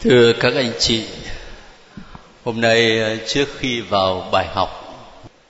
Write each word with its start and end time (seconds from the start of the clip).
Thưa 0.00 0.32
các 0.32 0.54
anh 0.54 0.72
chị, 0.78 1.04
hôm 2.44 2.60
nay 2.60 3.00
ờ, 3.00 3.16
trước 3.26 3.48
khi 3.58 3.80
vào 3.80 4.28
bài 4.32 4.46
học 4.54 4.98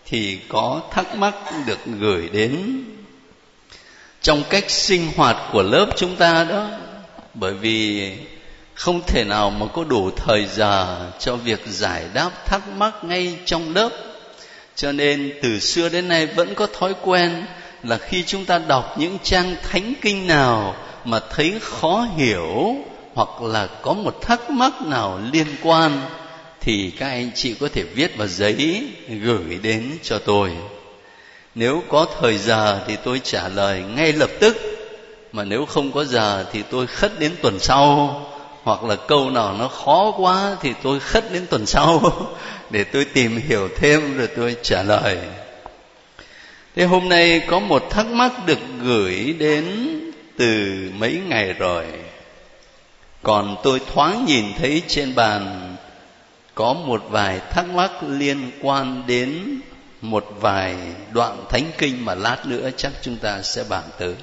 thì 0.04 0.38
có 0.48 0.80
thắc 0.90 1.14
mắc 1.14 1.34
được 1.66 1.78
gửi 2.00 2.28
đến 2.32 2.84
trong 4.22 4.42
cách 4.50 4.70
sinh 4.70 5.12
hoạt 5.16 5.36
của 5.52 5.62
lớp 5.62 5.86
chúng 5.96 6.16
ta 6.16 6.44
đó. 6.44 6.68
Bởi 7.34 7.54
vì 7.54 8.10
không 8.74 9.02
thể 9.06 9.24
nào 9.24 9.50
mà 9.50 9.66
có 9.66 9.84
đủ 9.84 10.10
thời 10.16 10.46
giờ 10.46 11.10
cho 11.18 11.36
việc 11.36 11.60
giải 11.66 12.04
đáp 12.14 12.46
thắc 12.46 12.68
mắc 12.68 12.94
ngay 13.04 13.38
trong 13.44 13.74
lớp. 13.74 13.90
Cho 14.76 14.92
nên 14.92 15.32
từ 15.42 15.60
xưa 15.60 15.88
đến 15.88 16.08
nay 16.08 16.26
vẫn 16.26 16.54
có 16.54 16.66
thói 16.66 16.94
quen 17.02 17.46
là 17.82 17.98
khi 17.98 18.24
chúng 18.26 18.44
ta 18.44 18.58
đọc 18.58 18.98
những 18.98 19.18
trang 19.22 19.56
thánh 19.62 19.94
kinh 20.00 20.26
nào 20.26 20.76
mà 21.04 21.20
thấy 21.30 21.54
khó 21.60 22.06
hiểu 22.16 22.76
hoặc 23.16 23.42
là 23.42 23.66
có 23.82 23.92
một 23.92 24.20
thắc 24.20 24.50
mắc 24.50 24.72
nào 24.82 25.20
liên 25.32 25.46
quan, 25.62 26.00
thì 26.60 26.92
các 26.98 27.08
anh 27.08 27.30
chị 27.34 27.54
có 27.60 27.68
thể 27.72 27.82
viết 27.82 28.16
vào 28.16 28.28
giấy 28.28 28.88
gửi 29.22 29.58
đến 29.62 29.98
cho 30.02 30.18
tôi. 30.18 30.50
Nếu 31.54 31.82
có 31.88 32.06
thời 32.20 32.38
giờ 32.38 32.84
thì 32.86 32.96
tôi 33.04 33.20
trả 33.24 33.48
lời 33.48 33.82
ngay 33.82 34.12
lập 34.12 34.30
tức, 34.40 34.56
mà 35.32 35.44
nếu 35.44 35.66
không 35.66 35.92
có 35.92 36.04
giờ 36.04 36.46
thì 36.52 36.62
tôi 36.70 36.86
khất 36.86 37.18
đến 37.18 37.32
tuần 37.42 37.58
sau, 37.60 38.20
hoặc 38.62 38.84
là 38.84 38.96
câu 38.96 39.30
nào 39.30 39.54
nó 39.58 39.68
khó 39.68 40.12
quá 40.16 40.56
thì 40.62 40.72
tôi 40.82 41.00
khất 41.00 41.32
đến 41.32 41.46
tuần 41.50 41.66
sau 41.66 42.00
để 42.70 42.84
tôi 42.84 43.04
tìm 43.04 43.40
hiểu 43.48 43.68
thêm 43.76 44.16
rồi 44.16 44.28
tôi 44.36 44.56
trả 44.62 44.82
lời. 44.82 45.18
Thế 46.76 46.84
hôm 46.84 47.08
nay 47.08 47.42
có 47.46 47.58
một 47.58 47.90
thắc 47.90 48.06
mắc 48.06 48.32
được 48.46 48.58
gửi 48.82 49.34
đến 49.38 49.64
từ 50.36 50.66
mấy 50.98 51.20
ngày 51.28 51.52
rồi? 51.52 51.84
Còn 53.26 53.56
tôi 53.62 53.80
thoáng 53.94 54.24
nhìn 54.24 54.52
thấy 54.58 54.82
trên 54.88 55.14
bàn 55.14 55.76
có 56.54 56.72
một 56.72 57.04
vài 57.10 57.40
thắc 57.50 57.68
mắc 57.68 57.90
liên 58.08 58.50
quan 58.62 59.02
đến 59.06 59.60
một 60.00 60.26
vài 60.40 60.76
đoạn 61.12 61.44
thánh 61.48 61.70
kinh 61.78 62.04
mà 62.04 62.14
lát 62.14 62.46
nữa 62.46 62.70
chắc 62.76 62.92
chúng 63.02 63.16
ta 63.16 63.42
sẽ 63.42 63.64
bàn 63.68 63.82
tới. 63.98 64.14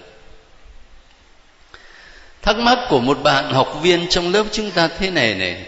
Thắc 2.41 2.57
mắc 2.57 2.79
của 2.89 2.99
một 2.99 3.17
bạn 3.23 3.53
học 3.53 3.79
viên 3.81 4.07
trong 4.09 4.31
lớp 4.31 4.43
chúng 4.51 4.71
ta 4.71 4.87
thế 4.87 5.11
này 5.11 5.35
này. 5.35 5.65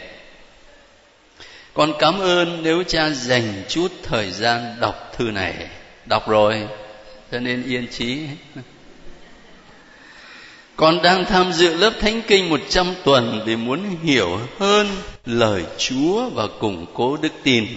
Con 1.73 1.93
cảm 1.99 2.19
ơn 2.19 2.63
nếu 2.63 2.83
cha 2.83 3.09
dành 3.09 3.63
chút 3.67 3.91
thời 4.03 4.31
gian 4.31 4.75
đọc 4.79 5.13
thư 5.17 5.23
này. 5.23 5.53
Đọc 6.05 6.27
rồi, 6.27 6.67
cho 7.31 7.39
nên 7.39 7.63
yên 7.63 7.87
trí 7.87 8.19
con 10.75 11.01
đang 11.01 11.25
tham 11.25 11.53
dự 11.53 11.75
lớp 11.75 11.93
Thánh 12.01 12.21
Kinh 12.27 12.49
100 12.49 12.93
tuần 13.03 13.41
để 13.45 13.55
muốn 13.55 13.97
hiểu 14.03 14.39
hơn 14.59 14.87
lời 15.25 15.63
Chúa 15.77 16.29
và 16.29 16.47
củng 16.59 16.85
cố 16.93 17.17
đức 17.17 17.31
tin. 17.43 17.67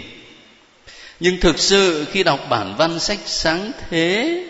Nhưng 1.21 1.41
thực 1.41 1.59
sự 1.59 2.07
khi 2.13 2.23
đọc 2.23 2.41
bản 2.51 2.75
văn 2.79 2.99
sách 2.99 3.19
sáng 3.25 3.73
thế 3.91 4.45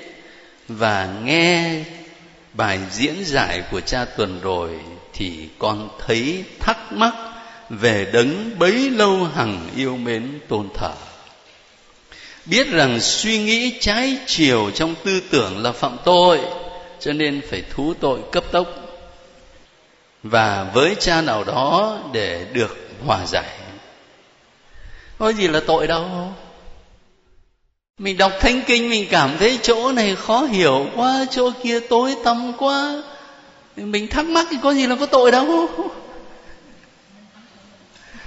và 0.68 1.14
nghe 1.24 1.84
bài 2.54 2.78
diễn 2.92 3.24
giải 3.24 3.62
của 3.70 3.80
cha 3.80 4.04
tuần 4.04 4.40
rồi 4.40 4.70
thì 5.12 5.32
con 5.58 5.88
thấy 6.06 6.44
thắc 6.60 6.92
mắc 6.92 7.14
về 7.70 8.06
đấng 8.12 8.58
bấy 8.58 8.90
lâu 8.90 9.24
hằng 9.34 9.68
yêu 9.76 9.96
mến 9.96 10.40
tôn 10.48 10.68
thờ. 10.74 10.92
Biết 12.46 12.70
rằng 12.70 13.00
suy 13.00 13.38
nghĩ 13.38 13.72
trái 13.80 14.16
chiều 14.26 14.70
trong 14.74 14.94
tư 15.04 15.20
tưởng 15.30 15.62
là 15.62 15.72
phạm 15.72 15.96
tội 16.04 16.40
cho 17.00 17.12
nên 17.12 17.40
phải 17.50 17.62
thú 17.70 17.94
tội 18.00 18.20
cấp 18.32 18.44
tốc. 18.52 18.66
Và 20.22 20.66
với 20.74 20.94
cha 20.94 21.20
nào 21.20 21.44
đó 21.44 21.98
để 22.12 22.46
được 22.52 22.76
hòa 23.06 23.26
giải. 23.26 23.58
Có 25.18 25.32
gì 25.32 25.48
là 25.48 25.60
tội 25.66 25.86
đâu. 25.86 26.32
Mình 27.98 28.16
đọc 28.16 28.32
thánh 28.40 28.62
kinh, 28.66 28.90
mình 28.90 29.06
cảm 29.10 29.38
thấy 29.38 29.58
chỗ 29.62 29.92
này 29.92 30.16
khó 30.16 30.42
hiểu 30.42 30.86
quá, 30.96 31.26
chỗ 31.30 31.50
kia 31.62 31.80
tối 31.80 32.14
tăm 32.24 32.52
quá. 32.58 33.02
Mình 33.76 34.08
thắc 34.08 34.26
mắc 34.26 34.46
thì 34.50 34.56
có 34.62 34.74
gì 34.74 34.86
là 34.86 34.96
có 35.00 35.06
tội 35.06 35.30
đâu. 35.30 35.68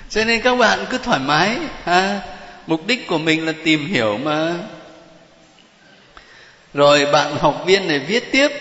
Cho 0.10 0.24
nên 0.26 0.42
các 0.42 0.56
bạn 0.56 0.86
cứ 0.90 0.98
thoải 0.98 1.20
mái, 1.20 1.58
ha. 1.84 2.22
Mục 2.68 2.88
đích 2.88 3.08
của 3.08 3.18
mình 3.18 3.46
là 3.46 3.54
tìm 3.64 3.86
hiểu 3.86 4.18
mà 4.18 4.54
rồi 6.74 7.06
bạn 7.06 7.38
học 7.38 7.64
viên 7.66 7.88
này 7.88 8.00
viết 8.00 8.32
tiếp 8.32 8.52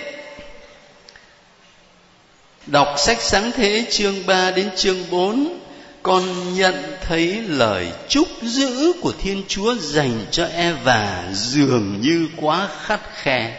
Đọc 2.67 2.95
sách 2.99 3.21
sáng 3.21 3.51
thế 3.57 3.87
chương 3.91 4.27
3 4.27 4.51
đến 4.51 4.71
chương 4.77 5.11
4 5.11 5.61
Con 6.03 6.55
nhận 6.55 6.75
thấy 7.01 7.43
lời 7.49 7.93
chúc 8.09 8.29
giữ 8.43 8.93
của 9.01 9.13
Thiên 9.19 9.43
Chúa 9.49 9.75
dành 9.75 10.25
cho 10.31 10.45
Eva 10.45 11.25
dường 11.33 12.01
như 12.01 12.29
quá 12.37 12.69
khắt 12.83 13.01
khe 13.15 13.59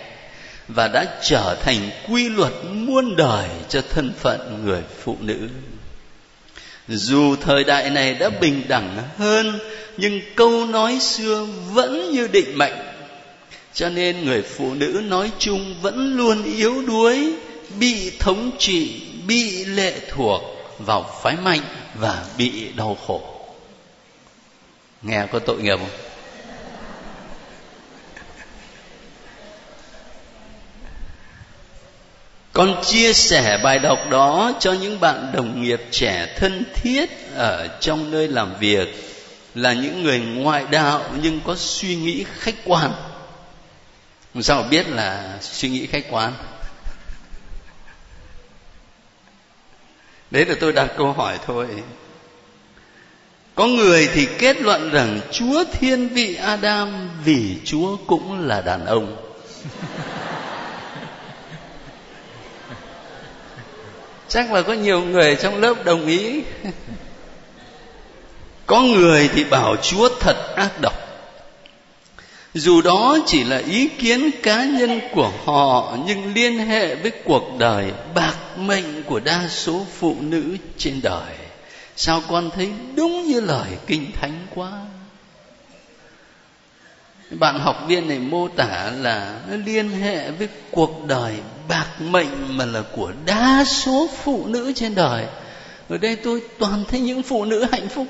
và 0.67 0.88
đã 0.88 1.06
trở 1.23 1.57
thành 1.61 1.90
quy 2.09 2.29
luật 2.29 2.53
muôn 2.63 3.16
đời 3.16 3.50
cho 3.69 3.81
thân 3.90 4.13
phận 4.19 4.61
người 4.66 4.81
phụ 5.03 5.17
nữ. 5.19 5.50
Dù 6.88 7.35
thời 7.35 7.63
đại 7.63 7.90
này 7.90 8.13
đã 8.13 8.29
bình 8.29 8.63
đẳng 8.67 8.97
hơn, 9.17 9.59
nhưng 9.97 10.22
câu 10.35 10.66
nói 10.66 11.00
xưa 11.00 11.47
vẫn 11.72 12.11
như 12.11 12.28
định 12.28 12.57
mệnh 12.57 12.91
cho 13.73 13.89
nên 13.89 14.25
người 14.25 14.41
phụ 14.41 14.73
nữ 14.73 15.01
nói 15.05 15.31
chung 15.39 15.75
vẫn 15.81 16.17
luôn 16.17 16.43
yếu 16.43 16.81
đuối, 16.85 17.33
bị 17.79 18.11
thống 18.19 18.51
trị, 18.59 19.01
bị 19.27 19.65
lệ 19.65 19.93
thuộc 20.09 20.41
vào 20.79 21.19
phái 21.23 21.35
mạnh 21.35 21.61
và 21.95 22.25
bị 22.37 22.67
đau 22.75 22.97
khổ. 23.07 23.21
Nghe 25.01 25.25
có 25.31 25.39
tội 25.39 25.61
nghiệp 25.61 25.77
không? 25.79 25.89
Con 32.53 32.81
chia 32.83 33.13
sẻ 33.13 33.59
bài 33.63 33.79
đọc 33.79 33.99
đó 34.09 34.53
cho 34.59 34.73
những 34.73 34.99
bạn 34.99 35.31
đồng 35.33 35.61
nghiệp 35.61 35.81
trẻ 35.91 36.35
thân 36.37 36.63
thiết 36.75 37.09
ở 37.35 37.67
trong 37.79 38.11
nơi 38.11 38.27
làm 38.27 38.53
việc 38.59 39.11
là 39.55 39.73
những 39.73 40.03
người 40.03 40.19
ngoại 40.19 40.65
đạo 40.71 41.03
nhưng 41.23 41.39
có 41.45 41.55
suy 41.55 41.95
nghĩ 41.95 42.25
khách 42.39 42.55
quan 42.65 42.91
làm 44.33 44.43
sao 44.43 44.63
biết 44.63 44.87
là 44.87 45.37
suy 45.41 45.69
nghĩ 45.69 45.85
khách 45.85 46.05
quan? 46.09 46.33
Đấy 50.31 50.45
là 50.45 50.55
tôi 50.59 50.73
đặt 50.73 50.87
câu 50.97 51.13
hỏi 51.13 51.39
thôi. 51.45 51.67
Có 53.55 53.67
người 53.67 54.09
thì 54.13 54.27
kết 54.37 54.61
luận 54.61 54.91
rằng 54.91 55.19
chúa 55.31 55.63
thiên 55.71 56.07
vị 56.07 56.35
adam 56.35 57.09
vì 57.23 57.55
chúa 57.65 57.97
cũng 58.07 58.47
là 58.47 58.61
đàn 58.61 58.85
ông. 58.85 59.17
Chắc 64.27 64.51
là 64.51 64.61
có 64.61 64.73
nhiều 64.73 65.01
người 65.01 65.35
trong 65.35 65.61
lớp 65.61 65.85
đồng 65.85 66.07
ý. 66.07 66.43
Có 68.65 68.81
người 68.81 69.29
thì 69.33 69.43
bảo 69.43 69.75
chúa 69.75 70.09
thật 70.19 70.55
ác 70.55 70.81
độc 70.81 71.00
dù 72.53 72.81
đó 72.81 73.17
chỉ 73.25 73.44
là 73.44 73.57
ý 73.57 73.88
kiến 73.88 74.29
cá 74.44 74.66
nhân 74.66 75.00
của 75.13 75.31
họ, 75.45 75.97
nhưng 76.06 76.34
liên 76.34 76.57
hệ 76.57 76.95
với 76.95 77.12
cuộc 77.12 77.57
đời 77.59 77.91
bạc 78.16 78.38
mệnh 78.57 79.03
của 79.03 79.19
đa 79.19 79.47
số 79.47 79.85
phụ 80.00 80.16
nữ 80.19 80.57
trên 80.78 81.00
đời. 81.03 81.35
Sao 81.95 82.22
con 82.29 82.50
thấy 82.56 82.72
đúng 82.95 83.25
như 83.25 83.41
lời 83.41 83.69
kinh 83.88 84.11
thánh 84.11 84.47
quá? 84.56 84.72
Bạn 87.29 87.59
học 87.59 87.84
viên 87.88 88.07
này 88.07 88.19
mô 88.19 88.47
tả 88.47 88.91
là 89.01 89.40
nó 89.50 89.57
liên 89.66 89.90
hệ 89.90 90.31
với 90.31 90.47
cuộc 90.72 91.06
đời 91.07 91.35
bạc 91.67 91.88
mệnh 92.00 92.57
mà 92.57 92.66
là 92.66 92.81
của 92.95 93.11
đa 93.25 93.63
số 93.67 94.09
phụ 94.23 94.45
nữ 94.47 94.72
trên 94.75 94.95
đời. 94.95 95.25
Ở 95.90 95.97
đây 95.97 96.16
tôi 96.16 96.41
toàn 96.59 96.84
thấy 96.88 97.00
những 97.00 97.23
phụ 97.23 97.46
nữ 97.46 97.66
hạnh 97.72 97.90
phúc. 97.90 98.08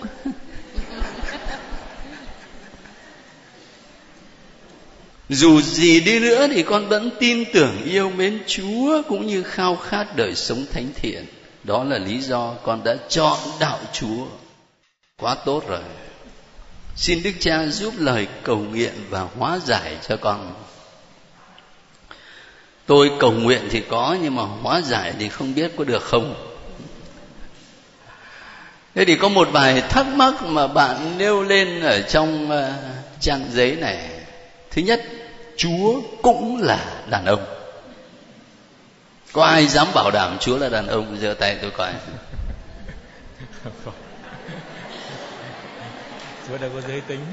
Dù 5.34 5.62
gì 5.62 6.00
đi 6.00 6.20
nữa 6.20 6.48
thì 6.48 6.64
con 6.64 6.88
vẫn 6.88 7.10
tin 7.20 7.44
tưởng 7.54 7.84
yêu 7.86 8.10
mến 8.10 8.40
chúa 8.48 9.02
cũng 9.08 9.28
như 9.28 9.44
khao 9.44 9.76
khát 9.76 10.16
đời 10.16 10.36
sống 10.36 10.66
thánh 10.74 10.88
thiện. 10.96 11.26
Đó 11.64 11.84
là 11.84 11.98
lý 11.98 12.22
do 12.22 12.54
con 12.64 12.84
đã 12.84 12.96
chọn 13.10 13.38
đạo 13.60 13.80
chúa. 13.94 14.26
Quá 15.18 15.36
tốt 15.36 15.64
rồi. 15.68 15.80
Xin 16.96 17.24
đức 17.24 17.32
cha 17.40 17.66
giúp 17.66 17.94
lời 17.98 18.28
cầu 18.44 18.58
nguyện 18.58 18.94
và 19.10 19.28
hóa 19.38 19.60
giải 19.66 19.98
cho 20.08 20.18
con. 20.18 20.54
Tôi 22.86 23.12
cầu 23.20 23.32
nguyện 23.32 23.62
thì 23.70 23.82
có 23.90 24.18
nhưng 24.22 24.36
mà 24.36 24.44
hóa 24.44 24.82
giải 24.82 25.14
thì 25.20 25.30
không 25.30 25.56
biết 25.56 25.72
có 25.78 25.84
được 25.84 26.04
không? 26.04 26.36
Thế 28.96 29.06
thì 29.06 29.16
có 29.16 29.30
một 29.30 29.48
vài 29.52 29.82
thắc 29.82 30.08
mắc 30.08 30.44
mà 30.44 30.68
bạn 30.68 31.18
nêu 31.18 31.44
lên 31.44 31.82
ở 31.82 32.02
trong 32.02 32.50
ờ, 32.50 32.74
trang 33.20 33.46
giấy 33.54 33.76
này. 33.76 34.10
Thứ 34.72 34.82
nhất 34.82 35.02
Chúa 35.58 36.02
cũng 36.22 36.62
là 36.62 36.80
đàn 37.10 37.26
ông. 37.26 37.46
Có 39.34 39.44
ai 39.44 39.68
dám 39.68 39.88
bảo 39.94 40.12
đảm 40.12 40.38
Chúa 40.40 40.58
là 40.58 40.70
đàn 40.70 40.88
ông? 40.88 41.18
Giơ 41.22 41.34
tay 41.34 41.58
tôi 41.62 41.72
coi. 41.72 41.94
Chúa 46.48 46.58
đâu 46.58 46.70
có 46.76 46.82
giới 46.88 47.02
tính. 47.02 47.20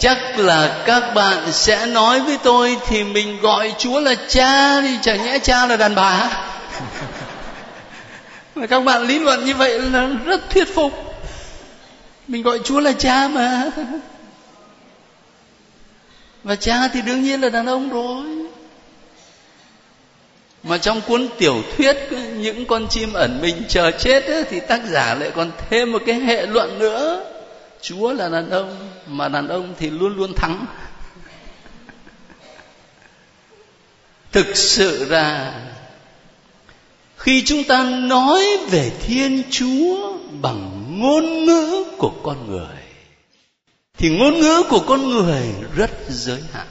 Chắc 0.00 0.38
là 0.38 0.82
các 0.86 1.14
bạn 1.14 1.52
sẽ 1.52 1.86
nói 1.86 2.20
với 2.20 2.38
tôi 2.42 2.76
thì 2.86 3.04
mình 3.04 3.40
gọi 3.40 3.74
chúa 3.78 4.00
là 4.00 4.14
cha 4.28 4.80
thì 4.80 4.98
chả 5.02 5.16
nhẽ 5.16 5.38
cha 5.38 5.66
là 5.66 5.76
đàn 5.76 5.94
bà? 5.94 6.24
Mà 8.54 8.66
các 8.66 8.84
bạn 8.84 9.02
lý 9.02 9.18
luận 9.18 9.44
như 9.44 9.54
vậy 9.54 9.80
là 9.80 10.08
rất 10.24 10.50
thuyết 10.50 10.74
phục 10.74 11.09
mình 12.30 12.42
gọi 12.42 12.60
chúa 12.64 12.80
là 12.80 12.92
cha 12.92 13.28
mà. 13.28 13.70
Và 16.44 16.56
cha 16.56 16.88
thì 16.88 17.02
đương 17.02 17.22
nhiên 17.22 17.40
là 17.40 17.48
đàn 17.48 17.66
ông 17.66 17.90
rồi. 17.90 18.24
Mà 20.62 20.78
trong 20.78 21.00
cuốn 21.00 21.28
tiểu 21.38 21.62
thuyết 21.76 21.96
những 22.36 22.66
con 22.66 22.86
chim 22.90 23.12
ẩn 23.12 23.38
mình 23.42 23.62
chờ 23.68 23.90
chết 23.90 24.24
ấy, 24.24 24.44
thì 24.44 24.60
tác 24.60 24.80
giả 24.90 25.14
lại 25.14 25.30
còn 25.34 25.50
thêm 25.70 25.92
một 25.92 26.02
cái 26.06 26.14
hệ 26.14 26.46
luận 26.46 26.78
nữa. 26.78 27.24
Chúa 27.82 28.12
là 28.12 28.28
đàn 28.28 28.50
ông 28.50 28.76
mà 29.06 29.28
đàn 29.28 29.48
ông 29.48 29.74
thì 29.78 29.90
luôn 29.90 30.16
luôn 30.16 30.32
thắng. 30.36 30.66
Thực 34.32 34.56
sự 34.56 35.06
ra 35.08 35.52
khi 37.16 37.42
chúng 37.46 37.64
ta 37.64 37.82
nói 37.82 38.46
về 38.70 38.92
thiên 39.06 39.42
chúa 39.50 40.18
bằng 40.42 40.69
ngôn 41.00 41.44
ngữ 41.44 41.84
của 41.98 42.12
con 42.22 42.50
người, 42.50 42.76
thì 43.98 44.08
ngôn 44.08 44.40
ngữ 44.40 44.62
của 44.68 44.80
con 44.80 45.08
người 45.08 45.42
rất 45.76 45.90
giới 46.08 46.42
hạn. 46.52 46.66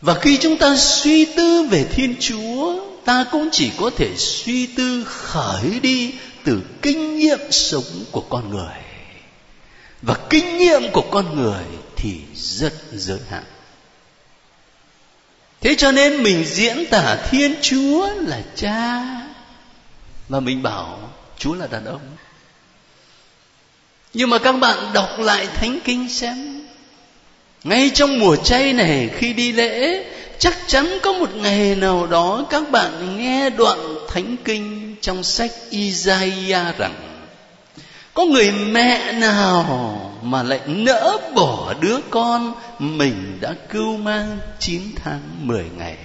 Và 0.00 0.14
khi 0.14 0.38
chúng 0.38 0.56
ta 0.56 0.76
suy 0.76 1.24
tư 1.24 1.66
về 1.70 1.84
thiên 1.84 2.14
chúa, 2.20 2.84
ta 3.04 3.24
cũng 3.32 3.48
chỉ 3.52 3.72
có 3.78 3.90
thể 3.96 4.16
suy 4.16 4.66
tư 4.66 5.04
khởi 5.04 5.80
đi 5.82 6.14
từ 6.44 6.62
kinh 6.82 7.18
nghiệm 7.18 7.38
sống 7.50 8.04
của 8.10 8.20
con 8.20 8.50
người. 8.50 8.76
Và 10.02 10.14
kinh 10.30 10.58
nghiệm 10.58 10.82
của 10.92 11.04
con 11.10 11.36
người 11.36 11.64
thì 11.96 12.20
rất 12.34 12.72
giới 12.92 13.20
hạn. 13.30 13.44
Thế 15.60 15.74
cho 15.78 15.92
nên 15.92 16.22
mình 16.22 16.44
diễn 16.44 16.84
tả 16.90 17.16
thiên 17.30 17.54
chúa 17.62 18.08
là 18.16 18.42
cha. 18.56 19.04
Và 20.28 20.40
mình 20.40 20.62
bảo 20.62 21.09
chúa 21.40 21.54
là 21.54 21.66
đàn 21.66 21.84
ông. 21.84 22.00
Nhưng 24.14 24.30
mà 24.30 24.38
các 24.38 24.52
bạn 24.52 24.92
đọc 24.92 25.18
lại 25.18 25.46
thánh 25.46 25.78
kinh 25.84 26.08
xem. 26.08 26.66
Ngay 27.64 27.90
trong 27.94 28.18
mùa 28.18 28.36
chay 28.36 28.72
này, 28.72 29.10
khi 29.16 29.32
đi 29.32 29.52
lễ, 29.52 30.04
chắc 30.38 30.58
chắn 30.66 30.98
có 31.02 31.12
một 31.12 31.34
ngày 31.34 31.74
nào 31.74 32.06
đó 32.06 32.46
các 32.50 32.70
bạn 32.70 33.18
nghe 33.18 33.50
đoạn 33.50 33.78
thánh 34.08 34.36
kinh 34.44 34.96
trong 35.00 35.22
sách 35.22 35.50
Isaiah 35.70 36.78
rằng, 36.78 36.94
có 38.14 38.24
người 38.24 38.52
mẹ 38.52 39.12
nào 39.12 40.12
mà 40.22 40.42
lại 40.42 40.60
nỡ 40.66 41.16
bỏ 41.34 41.74
đứa 41.80 41.98
con 42.10 42.54
mình 42.78 43.38
đã 43.40 43.54
cưu 43.68 43.96
mang 43.96 44.38
9 44.58 44.82
tháng 45.04 45.20
10 45.40 45.64
ngày 45.78 45.96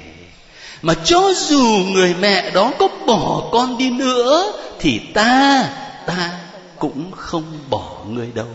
mà 0.86 0.94
cho 1.06 1.34
dù 1.36 1.64
người 1.92 2.16
mẹ 2.20 2.52
đó 2.52 2.72
có 2.80 2.88
bỏ 3.08 3.50
con 3.52 3.78
đi 3.78 3.90
nữa, 3.90 4.54
thì 4.80 5.00
ta 5.14 5.70
ta 6.06 6.32
cũng 6.80 7.12
không 7.12 7.60
bỏ 7.70 7.98
người 8.10 8.30
đâu. 8.36 8.48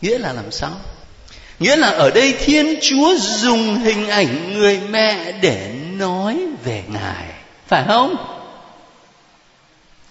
Nghĩa 0.00 0.18
là 0.18 0.32
làm 0.32 0.52
sao? 0.52 0.70
Nghĩa 1.58 1.76
là 1.76 1.88
ở 1.88 2.10
đây 2.10 2.32
thiên 2.32 2.78
chúa 2.82 3.16
dùng 3.18 3.76
hình 3.76 4.08
ảnh 4.08 4.58
người 4.58 4.80
mẹ 4.90 5.32
để 5.32 5.74
nói 5.92 6.40
về 6.64 6.82
ngài, 6.88 7.24
phải 7.66 7.84
không? 7.86 8.16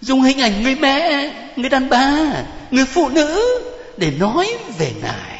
Dùng 0.00 0.20
hình 0.20 0.40
ảnh 0.40 0.62
người 0.62 0.74
mẹ, 0.74 1.30
người 1.56 1.70
đàn 1.70 1.88
bà, 1.88 2.12
người 2.70 2.84
phụ 2.84 3.08
nữ 3.08 3.60
để 3.96 4.10
nói 4.10 4.54
về 4.78 4.92
ngài 5.02 5.39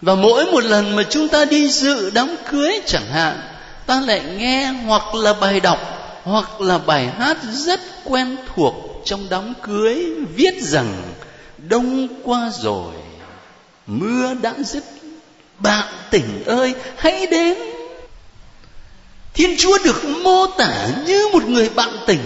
và 0.00 0.14
mỗi 0.14 0.46
một 0.46 0.64
lần 0.64 0.96
mà 0.96 1.02
chúng 1.10 1.28
ta 1.28 1.44
đi 1.44 1.68
dự 1.68 2.10
đám 2.10 2.36
cưới 2.50 2.80
chẳng 2.86 3.06
hạn, 3.12 3.40
ta 3.86 4.00
lại 4.00 4.22
nghe 4.36 4.66
hoặc 4.66 5.14
là 5.14 5.32
bài 5.32 5.60
đọc, 5.60 5.78
hoặc 6.24 6.60
là 6.60 6.78
bài 6.78 7.06
hát 7.18 7.36
rất 7.52 7.80
quen 8.04 8.36
thuộc 8.54 8.74
trong 9.04 9.26
đám 9.30 9.54
cưới 9.62 10.06
viết 10.34 10.62
rằng, 10.62 11.02
đông 11.58 12.08
qua 12.24 12.50
rồi, 12.60 12.94
mưa 13.86 14.34
đã 14.42 14.54
dứt, 14.58 14.84
bạn 15.58 15.88
tỉnh 16.10 16.44
ơi, 16.46 16.74
hãy 16.96 17.26
đến. 17.26 17.58
Thiên 19.34 19.56
chúa 19.58 19.78
được 19.84 20.04
mô 20.04 20.46
tả 20.46 20.88
như 21.06 21.28
một 21.32 21.44
người 21.44 21.68
bạn 21.68 21.90
tỉnh 22.06 22.20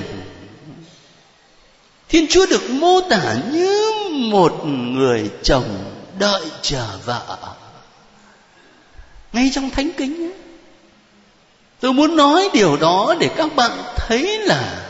thiên 2.12 2.26
chúa 2.30 2.46
được 2.46 2.70
mô 2.70 3.00
tả 3.00 3.36
như 3.52 3.90
một 4.10 4.66
người 4.66 5.30
chồng 5.42 5.94
đợi 6.18 6.42
chờ 6.62 6.86
vợ 7.04 7.38
ngay 9.32 9.50
trong 9.54 9.70
thánh 9.70 9.90
kinh 9.96 10.22
ấy. 10.22 10.32
tôi 11.80 11.92
muốn 11.92 12.16
nói 12.16 12.48
điều 12.52 12.76
đó 12.76 13.14
để 13.20 13.30
các 13.36 13.56
bạn 13.56 13.70
thấy 13.96 14.38
là 14.38 14.88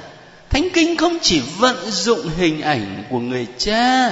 thánh 0.51 0.69
kinh 0.73 0.97
không 0.97 1.19
chỉ 1.23 1.41
vận 1.59 1.91
dụng 1.91 2.29
hình 2.37 2.61
ảnh 2.61 3.05
của 3.11 3.19
người 3.19 3.47
cha, 3.59 4.11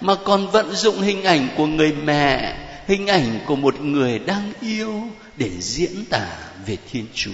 mà 0.00 0.14
còn 0.24 0.50
vận 0.50 0.74
dụng 0.74 1.00
hình 1.00 1.24
ảnh 1.24 1.48
của 1.56 1.66
người 1.66 1.92
mẹ, 1.92 2.56
hình 2.88 3.06
ảnh 3.06 3.40
của 3.46 3.56
một 3.56 3.80
người 3.80 4.18
đang 4.18 4.52
yêu 4.60 5.02
để 5.36 5.50
diễn 5.60 6.04
tả 6.10 6.26
về 6.66 6.76
thiên 6.92 7.06
chúa 7.14 7.30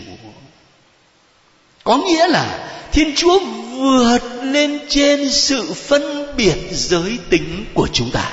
có 1.89 1.97
nghĩa 1.97 2.29
là 2.29 2.71
thiên 2.93 3.15
chúa 3.17 3.39
vượt 3.77 4.23
lên 4.43 4.79
trên 4.89 5.31
sự 5.31 5.73
phân 5.73 6.37
biệt 6.37 6.57
giới 6.71 7.19
tính 7.31 7.65
của 7.75 7.89
chúng 7.93 8.11
ta 8.11 8.33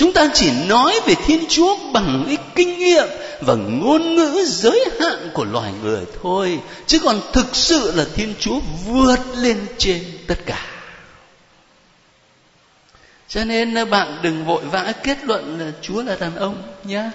chúng 0.00 0.12
ta 0.12 0.28
chỉ 0.34 0.50
nói 0.66 1.00
về 1.06 1.14
thiên 1.14 1.44
chúa 1.48 1.76
bằng 1.92 2.24
cái 2.26 2.36
kinh 2.54 2.78
nghiệm 2.78 3.08
và 3.40 3.54
ngôn 3.54 4.14
ngữ 4.14 4.44
giới 4.46 4.84
hạn 5.00 5.30
của 5.34 5.44
loài 5.44 5.72
người 5.82 6.04
thôi, 6.22 6.60
chứ 6.86 6.98
còn 6.98 7.20
thực 7.32 7.56
sự 7.56 7.92
là 7.94 8.04
thiên 8.14 8.34
chúa 8.40 8.60
vượt 8.86 9.20
lên 9.36 9.66
trên 9.78 10.04
tất 10.26 10.38
cả. 10.46 10.66
Cho 13.28 13.44
nên 13.44 13.74
à, 13.74 13.84
bạn 13.84 14.18
đừng 14.22 14.44
vội 14.44 14.64
vã 14.64 14.92
kết 15.02 15.24
luận 15.24 15.60
là 15.60 15.72
chúa 15.82 16.02
là 16.02 16.16
đàn 16.20 16.36
ông 16.36 16.62
nhé 16.84 17.10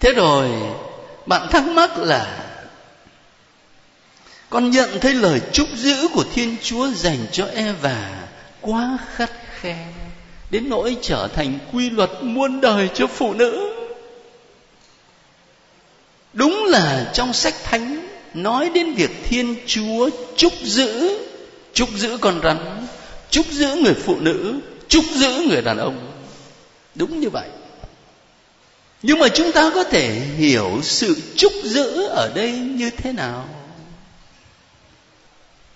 thế 0.00 0.12
rồi, 0.12 0.50
bạn 1.26 1.48
thắc 1.50 1.66
mắc 1.66 1.98
là, 1.98 2.44
con 4.50 4.70
nhận 4.70 5.00
thấy 5.00 5.14
lời 5.14 5.40
chúc 5.52 5.68
giữ 5.76 6.08
của 6.14 6.24
thiên 6.34 6.56
chúa 6.62 6.88
dành 6.88 7.26
cho 7.32 7.46
eva 7.46 8.10
quá 8.60 8.98
khắt 9.16 9.30
khe? 9.60 9.86
Đến 10.50 10.68
nỗi 10.68 10.96
trở 11.02 11.28
thành 11.34 11.58
quy 11.72 11.90
luật 11.90 12.10
muôn 12.22 12.60
đời 12.60 12.88
cho 12.94 13.06
phụ 13.06 13.34
nữ. 13.34 13.72
Đúng 16.32 16.64
là 16.64 17.10
trong 17.14 17.32
sách 17.32 17.54
thánh 17.64 18.08
nói 18.34 18.70
đến 18.74 18.94
việc 18.94 19.10
thiên 19.24 19.56
chúa 19.66 20.10
chúc 20.36 20.52
giữ 20.62 21.18
chúc 21.76 21.88
giữ 21.96 22.18
con 22.20 22.40
rắn, 22.42 22.86
chúc 23.30 23.46
giữ 23.50 23.76
người 23.76 23.94
phụ 23.94 24.16
nữ, 24.20 24.54
chúc 24.88 25.04
giữ 25.14 25.42
người 25.48 25.62
đàn 25.62 25.78
ông. 25.78 26.12
Đúng 26.94 27.20
như 27.20 27.30
vậy. 27.30 27.48
Nhưng 29.02 29.18
mà 29.18 29.28
chúng 29.28 29.52
ta 29.52 29.70
có 29.74 29.84
thể 29.84 30.20
hiểu 30.36 30.80
sự 30.82 31.16
chúc 31.36 31.52
giữ 31.64 32.06
ở 32.06 32.32
đây 32.34 32.50
như 32.52 32.90
thế 32.90 33.12
nào? 33.12 33.48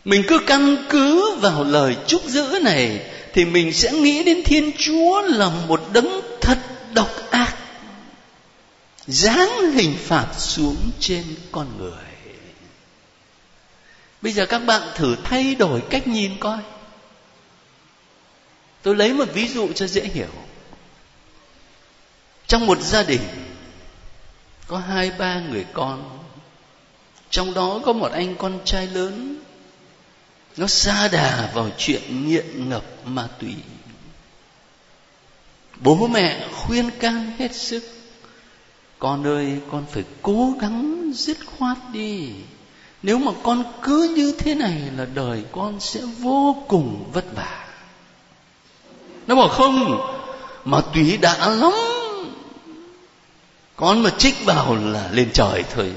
Mình 0.05 0.23
cứ 0.29 0.39
căn 0.47 0.77
cứ 0.89 1.35
vào 1.37 1.65
lời 1.65 1.97
chúc 2.07 2.25
giữ 2.25 2.59
này 2.63 3.01
thì 3.33 3.45
mình 3.45 3.73
sẽ 3.73 3.93
nghĩ 3.93 4.25
đến 4.25 4.43
thiên 4.45 4.73
chúa 4.79 5.23
là 5.23 5.49
một 5.49 5.81
đấng 5.93 6.21
thật 6.41 6.59
độc 6.95 7.31
ác, 7.31 7.57
giáng 9.07 9.73
hình 9.73 9.97
phạt 9.99 10.27
xuống 10.39 10.91
trên 11.01 11.25
con 11.53 11.67
người. 11.79 11.93
Bây 14.23 14.33
giờ 14.33 14.47
các 14.47 14.59
bạn 14.59 14.83
thử 14.95 15.17
thay 15.25 15.55
đổi 15.55 15.83
cách 15.91 16.09
nhìn 16.09 16.33
coi. 16.41 16.59
Tôi 18.83 18.97
lấy 18.97 19.13
một 19.13 19.29
ví 19.33 19.49
dụ 19.49 19.69
cho 19.73 19.87
dễ 19.87 20.03
hiểu. 20.03 20.31
Trong 22.47 22.67
một 22.67 22.81
gia 22.81 23.03
đình, 23.03 23.21
có 24.67 24.79
hai 24.79 25.11
ba 25.11 25.41
người 25.41 25.65
con, 25.73 26.19
trong 27.31 27.55
đó 27.55 27.81
có 27.85 27.93
một 27.93 28.13
anh 28.13 28.37
con 28.37 28.59
trai 28.65 28.87
lớn 28.87 29.41
nó 30.57 30.67
xa 30.67 31.09
đà 31.09 31.51
vào 31.55 31.71
chuyện 31.79 32.29
nghiện 32.29 32.69
ngập 32.69 32.85
ma 33.05 33.29
túy. 33.41 33.55
Bố 35.77 36.07
mẹ 36.07 36.49
khuyên 36.53 36.91
can 37.01 37.33
hết 37.39 37.55
sức. 37.55 37.83
Con 38.99 39.27
ơi, 39.27 39.59
con 39.71 39.85
phải 39.93 40.05
cố 40.23 40.55
gắng 40.61 41.13
dứt 41.15 41.39
khoát 41.47 41.79
đi. 41.93 42.29
Nếu 43.03 43.19
mà 43.19 43.33
con 43.43 43.65
cứ 43.83 44.15
như 44.17 44.35
thế 44.39 44.55
này 44.55 44.81
là 44.97 45.07
đời 45.15 45.45
con 45.53 45.81
sẽ 45.81 46.01
vô 46.19 46.65
cùng 46.69 47.11
vất 47.13 47.25
vả. 47.37 47.67
Nó 49.27 49.35
bảo 49.35 49.49
không, 49.49 50.01
ma 50.65 50.81
túy 50.95 51.17
đã 51.17 51.49
lắm. 51.49 51.73
Con 53.77 54.03
mà 54.03 54.11
trích 54.11 54.45
vào 54.45 54.77
là 54.77 55.09
lên 55.13 55.31
trời 55.33 55.65
thôi. 55.75 55.93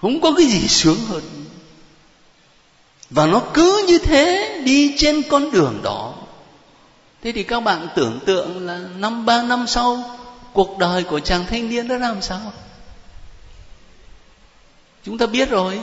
Không 0.00 0.20
có 0.20 0.32
cái 0.36 0.46
gì 0.46 0.68
sướng 0.68 0.98
hơn 1.08 1.41
và 3.14 3.26
nó 3.26 3.42
cứ 3.54 3.84
như 3.88 3.98
thế 3.98 4.58
đi 4.64 4.94
trên 4.98 5.22
con 5.22 5.50
đường 5.50 5.80
đó. 5.82 6.14
Thế 7.22 7.32
thì 7.32 7.42
các 7.42 7.60
bạn 7.60 7.88
tưởng 7.94 8.20
tượng 8.26 8.66
là 8.66 8.80
năm, 8.98 9.26
ba 9.26 9.42
năm 9.42 9.66
sau, 9.66 10.18
cuộc 10.52 10.78
đời 10.78 11.02
của 11.02 11.20
chàng 11.20 11.44
thanh 11.50 11.68
niên 11.68 11.88
đó 11.88 11.96
làm 11.96 12.22
sao? 12.22 12.52
Chúng 15.04 15.18
ta 15.18 15.26
biết 15.26 15.50
rồi. 15.50 15.80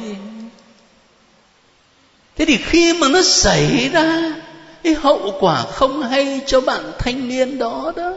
Thế 2.35 2.45
thì 2.45 2.57
khi 2.57 2.93
mà 2.93 3.07
nó 3.07 3.21
xảy 3.21 3.89
ra 3.89 4.33
cái 4.83 4.93
hậu 4.93 5.37
quả 5.39 5.63
không 5.71 6.01
hay 6.01 6.41
cho 6.47 6.61
bạn 6.61 6.91
thanh 6.99 7.27
niên 7.27 7.57
đó 7.57 7.93
đó, 7.95 8.13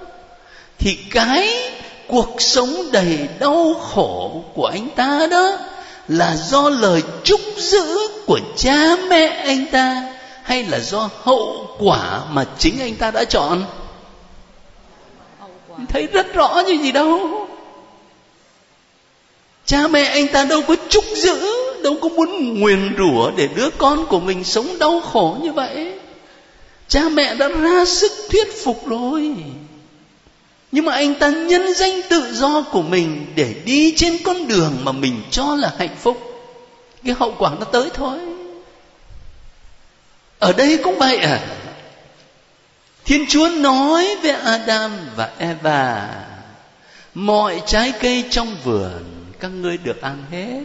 thì 0.78 0.98
cái 1.10 1.72
cuộc 2.08 2.36
sống 2.38 2.90
đầy 2.92 3.28
đau 3.38 3.74
khổ 3.74 4.44
của 4.54 4.66
anh 4.66 4.88
ta 4.96 5.26
đó 5.30 5.58
là 6.12 6.36
do 6.36 6.68
lời 6.68 7.02
chúc 7.24 7.40
giữ 7.56 7.98
của 8.26 8.40
cha 8.56 8.96
mẹ 9.08 9.26
anh 9.26 9.66
ta, 9.72 10.14
hay 10.42 10.64
là 10.64 10.78
do 10.78 11.10
hậu 11.22 11.76
quả 11.78 12.20
mà 12.30 12.44
chính 12.58 12.80
anh 12.80 12.94
ta 12.94 13.10
đã 13.10 13.24
chọn? 13.24 13.64
Thấy 15.88 16.06
rất 16.06 16.34
rõ 16.34 16.62
như 16.66 16.82
gì 16.82 16.92
đâu. 16.92 17.46
Cha 19.64 19.88
mẹ 19.88 20.04
anh 20.04 20.28
ta 20.28 20.44
đâu 20.44 20.62
có 20.68 20.76
chúc 20.88 21.04
giữ, 21.14 21.40
đâu 21.82 21.96
có 22.02 22.08
muốn 22.08 22.60
nguyền 22.60 22.94
rủa 22.98 23.30
để 23.36 23.48
đứa 23.56 23.70
con 23.78 24.06
của 24.06 24.20
mình 24.20 24.44
sống 24.44 24.78
đau 24.78 25.00
khổ 25.00 25.36
như 25.42 25.52
vậy. 25.52 25.92
Cha 26.88 27.08
mẹ 27.08 27.34
đã 27.34 27.48
ra 27.48 27.84
sức 27.84 28.12
thuyết 28.30 28.64
phục 28.64 28.86
rồi 28.86 29.34
nhưng 30.72 30.84
mà 30.84 30.92
anh 30.92 31.14
ta 31.14 31.30
nhân 31.30 31.74
danh 31.74 32.00
tự 32.10 32.32
do 32.34 32.62
của 32.62 32.82
mình 32.82 33.32
để 33.34 33.54
đi 33.64 33.94
trên 33.96 34.18
con 34.24 34.48
đường 34.48 34.76
mà 34.84 34.92
mình 34.92 35.22
cho 35.30 35.56
là 35.56 35.74
hạnh 35.78 35.96
phúc. 35.98 36.18
Cái 37.04 37.14
hậu 37.18 37.34
quả 37.38 37.50
nó 37.60 37.64
tới 37.64 37.90
thôi. 37.94 38.18
Ở 40.38 40.52
đây 40.52 40.78
cũng 40.84 40.98
vậy 40.98 41.16
à. 41.16 41.40
Thiên 43.04 43.26
chúa 43.28 43.48
nói 43.48 44.16
với 44.22 44.30
adam 44.30 44.92
và 45.16 45.30
eva, 45.38 46.08
mọi 47.14 47.62
trái 47.66 47.92
cây 48.00 48.24
trong 48.30 48.56
vườn, 48.64 49.04
các 49.40 49.48
ngươi 49.48 49.76
được 49.76 50.02
ăn 50.02 50.24
hết, 50.30 50.64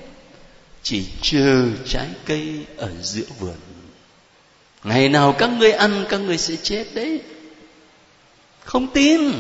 chỉ 0.83 1.05
trừ 1.21 1.71
trái 1.87 2.07
cây 2.25 2.65
ở 2.77 2.89
giữa 3.01 3.25
vườn. 3.39 3.55
Ngày 4.83 5.09
nào 5.09 5.35
các 5.37 5.49
ngươi 5.49 5.71
ăn, 5.71 6.05
các 6.09 6.17
ngươi 6.17 6.37
sẽ 6.37 6.55
chết 6.63 6.85
đấy. 6.93 7.21
Không 8.63 8.87
tin 8.87 9.31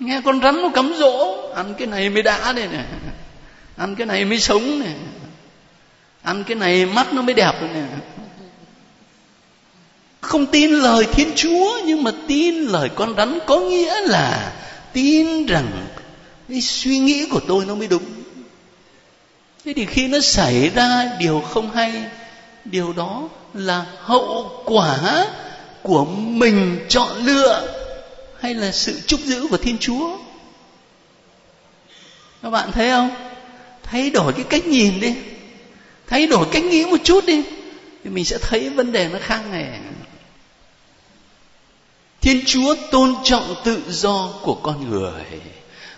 nghe 0.00 0.20
con 0.24 0.40
rắn 0.42 0.62
nó 0.62 0.68
cấm 0.68 0.94
dỗ 0.98 1.36
ăn 1.54 1.74
cái 1.78 1.86
này 1.86 2.10
mới 2.10 2.22
đã 2.22 2.52
đây 2.52 2.68
nè. 2.68 2.84
Ăn 3.76 3.96
cái 3.96 4.06
này 4.06 4.24
mới 4.24 4.40
sống 4.40 4.80
nè. 4.80 4.92
Ăn 6.22 6.44
cái 6.44 6.54
này 6.54 6.86
mắt 6.86 7.12
nó 7.12 7.22
mới 7.22 7.34
đẹp 7.34 7.52
rồi 7.60 7.70
nè. 7.74 7.84
Không 10.20 10.46
tin 10.46 10.70
lời 10.70 11.06
thiên 11.12 11.30
chúa, 11.36 11.80
nhưng 11.84 12.02
mà 12.02 12.10
tin 12.28 12.54
lời 12.54 12.88
con 12.94 13.14
rắn 13.16 13.38
có 13.46 13.56
nghĩa 13.56 14.00
là 14.00 14.52
tin 14.92 15.46
rằng 15.46 15.86
cái 16.48 16.60
suy 16.60 16.98
nghĩ 16.98 17.26
của 17.30 17.40
tôi 17.48 17.64
nó 17.64 17.74
mới 17.74 17.86
đúng. 17.86 18.04
Thế 19.64 19.72
thì 19.76 19.86
khi 19.86 20.06
nó 20.06 20.20
xảy 20.20 20.70
ra 20.74 21.10
điều 21.18 21.40
không 21.40 21.70
hay, 21.70 21.92
điều 22.64 22.92
đó 22.92 23.28
là 23.54 23.86
hậu 23.98 24.62
quả 24.64 25.26
của 25.82 26.04
mình 26.04 26.86
chọn 26.88 27.26
lựa 27.26 27.77
hay 28.40 28.54
là 28.54 28.72
sự 28.72 29.00
chúc 29.06 29.20
giữ 29.20 29.46
của 29.50 29.56
thiên 29.56 29.78
chúa? 29.78 30.18
Các 32.42 32.50
bạn 32.50 32.72
thấy 32.72 32.90
không? 32.90 33.10
Thay 33.82 34.10
đổi 34.10 34.32
cái 34.32 34.44
cách 34.44 34.66
nhìn 34.66 35.00
đi. 35.00 35.14
Thay 36.06 36.26
đổi 36.26 36.46
cách 36.52 36.64
nghĩ 36.64 36.84
một 36.84 37.00
chút 37.04 37.26
đi. 37.26 37.42
Thì 38.04 38.10
mình 38.10 38.24
sẽ 38.24 38.38
thấy 38.38 38.70
vấn 38.70 38.92
đề 38.92 39.08
nó 39.08 39.18
khác 39.22 39.40
này 39.50 39.80
thiên 42.20 42.44
chúa 42.46 42.74
tôn 42.90 43.14
trọng 43.24 43.54
tự 43.64 43.82
do 43.88 44.28
của 44.42 44.54
con 44.54 44.90
người. 44.90 45.22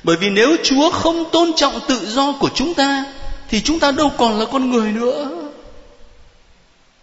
Bởi 0.02 0.16
vì 0.16 0.30
nếu 0.30 0.56
chúa 0.62 0.90
không 0.90 1.24
tôn 1.32 1.52
trọng 1.52 1.80
tự 1.88 2.06
do 2.06 2.32
của 2.40 2.48
chúng 2.54 2.74
ta, 2.74 3.04
thì 3.48 3.60
chúng 3.60 3.78
ta 3.78 3.92
đâu 3.92 4.12
còn 4.18 4.38
là 4.38 4.44
con 4.52 4.70
người 4.70 4.92
nữa. 4.92 5.30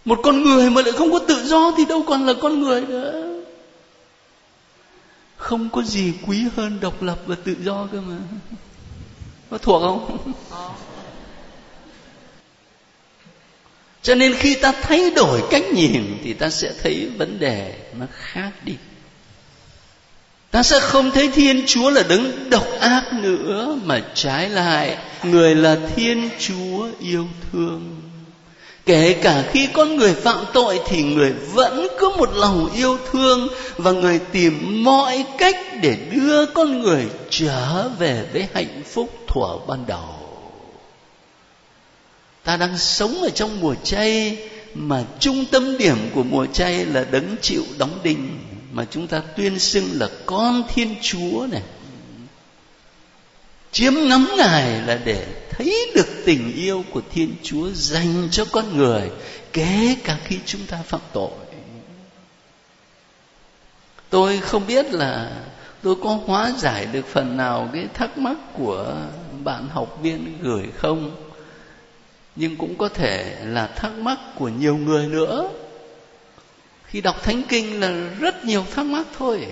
Một 0.05 0.19
con 0.23 0.43
người 0.43 0.69
mà 0.69 0.81
lại 0.81 0.91
không 0.91 1.11
có 1.11 1.19
tự 1.19 1.45
do 1.45 1.71
thì 1.77 1.85
đâu 1.85 2.03
còn 2.07 2.25
là 2.25 2.33
con 2.41 2.61
người 2.61 2.81
nữa 2.81 3.36
không 5.37 5.69
có 5.69 5.83
gì 5.83 6.13
quý 6.27 6.45
hơn 6.55 6.79
độc 6.79 7.01
lập 7.03 7.19
và 7.25 7.35
tự 7.43 7.55
do 7.61 7.87
cơ 7.91 8.01
mà. 8.01 8.15
Có 9.49 9.57
thuộc 9.57 9.81
không? 9.81 10.33
Cho 14.01 14.15
nên 14.15 14.35
khi 14.35 14.55
ta 14.55 14.71
thay 14.81 15.11
đổi 15.15 15.41
cách 15.51 15.63
nhìn 15.73 16.17
thì 16.23 16.33
ta 16.33 16.49
sẽ 16.49 16.73
thấy 16.83 17.09
vấn 17.17 17.39
đề 17.39 17.75
nó 17.99 18.05
khác 18.11 18.51
đi. 18.63 18.73
Ta 20.51 20.63
sẽ 20.63 20.79
không 20.79 21.11
thấy 21.11 21.27
thiên 21.27 21.63
chúa 21.67 21.89
là 21.89 22.03
đấng 22.09 22.49
độc 22.49 22.67
ác 22.79 23.13
nữa 23.13 23.79
mà 23.83 24.01
trái 24.13 24.49
lại, 24.49 24.97
người 25.23 25.55
là 25.55 25.77
thiên 25.95 26.29
chúa 26.39 26.89
yêu 26.99 27.27
thương 27.51 28.06
kể 28.87 29.13
cả 29.13 29.43
khi 29.51 29.67
con 29.73 29.95
người 29.95 30.13
phạm 30.13 30.45
tội 30.53 30.79
thì 30.87 31.03
người 31.03 31.31
vẫn 31.31 31.87
có 31.99 32.09
một 32.09 32.29
lòng 32.33 32.69
yêu 32.75 32.97
thương 33.11 33.47
và 33.77 33.91
người 33.91 34.19
tìm 34.19 34.83
mọi 34.83 35.25
cách 35.37 35.55
để 35.81 35.97
đưa 36.11 36.45
con 36.45 36.81
người 36.81 37.05
trở 37.29 37.89
về 37.89 38.25
với 38.33 38.47
hạnh 38.53 38.83
phúc 38.85 39.09
thuở 39.27 39.57
ban 39.67 39.85
đầu. 39.87 40.09
Ta 42.43 42.57
đang 42.57 42.77
sống 42.77 43.21
ở 43.21 43.29
trong 43.29 43.59
mùa 43.61 43.75
chay 43.83 44.37
mà 44.73 45.03
trung 45.19 45.45
tâm 45.51 45.77
điểm 45.77 45.97
của 46.13 46.23
mùa 46.23 46.45
chay 46.45 46.85
là 46.85 47.05
đấng 47.11 47.35
chịu 47.41 47.63
đóng 47.77 47.99
đinh 48.03 48.39
mà 48.71 48.85
chúng 48.91 49.07
ta 49.07 49.21
tuyên 49.37 49.59
xưng 49.59 49.89
là 49.93 50.09
con 50.25 50.63
thiên 50.73 50.95
chúa 51.01 51.47
này 51.51 51.61
chiếm 53.77 53.93
ngắm 53.93 54.27
ngài 54.37 54.81
là 54.81 54.99
để 55.05 55.25
thấy 55.49 55.91
được 55.95 56.07
tình 56.25 56.53
yêu 56.55 56.83
của 56.91 57.01
thiên 57.11 57.35
chúa 57.43 57.69
dành 57.73 58.27
cho 58.31 58.45
con 58.51 58.77
người, 58.77 59.11
kể 59.53 59.95
cả 60.03 60.17
khi 60.23 60.39
chúng 60.45 60.65
ta 60.65 60.77
phạm 60.85 61.01
tội. 61.13 61.31
Tôi 64.09 64.39
không 64.39 64.67
biết 64.67 64.93
là 64.93 65.31
tôi 65.81 65.95
có 66.03 66.19
hóa 66.25 66.51
giải 66.57 66.85
được 66.85 67.05
phần 67.07 67.37
nào 67.37 67.69
cái 67.73 67.87
thắc 67.93 68.17
mắc 68.17 68.37
của 68.53 68.95
bạn 69.43 69.67
học 69.69 69.99
viên 70.01 70.37
gửi 70.41 70.63
không, 70.77 71.15
nhưng 72.35 72.55
cũng 72.55 72.75
có 72.77 72.89
thể 72.89 73.37
là 73.45 73.67
thắc 73.67 73.91
mắc 73.91 74.19
của 74.35 74.49
nhiều 74.49 74.77
người 74.77 75.07
nữa. 75.07 75.49
Khi 76.85 77.01
đọc 77.01 77.23
thánh 77.23 77.43
kinh 77.49 77.79
là 77.79 78.09
rất 78.19 78.45
nhiều 78.45 78.65
thắc 78.75 78.85
mắc 78.85 79.07
thôi. 79.17 79.45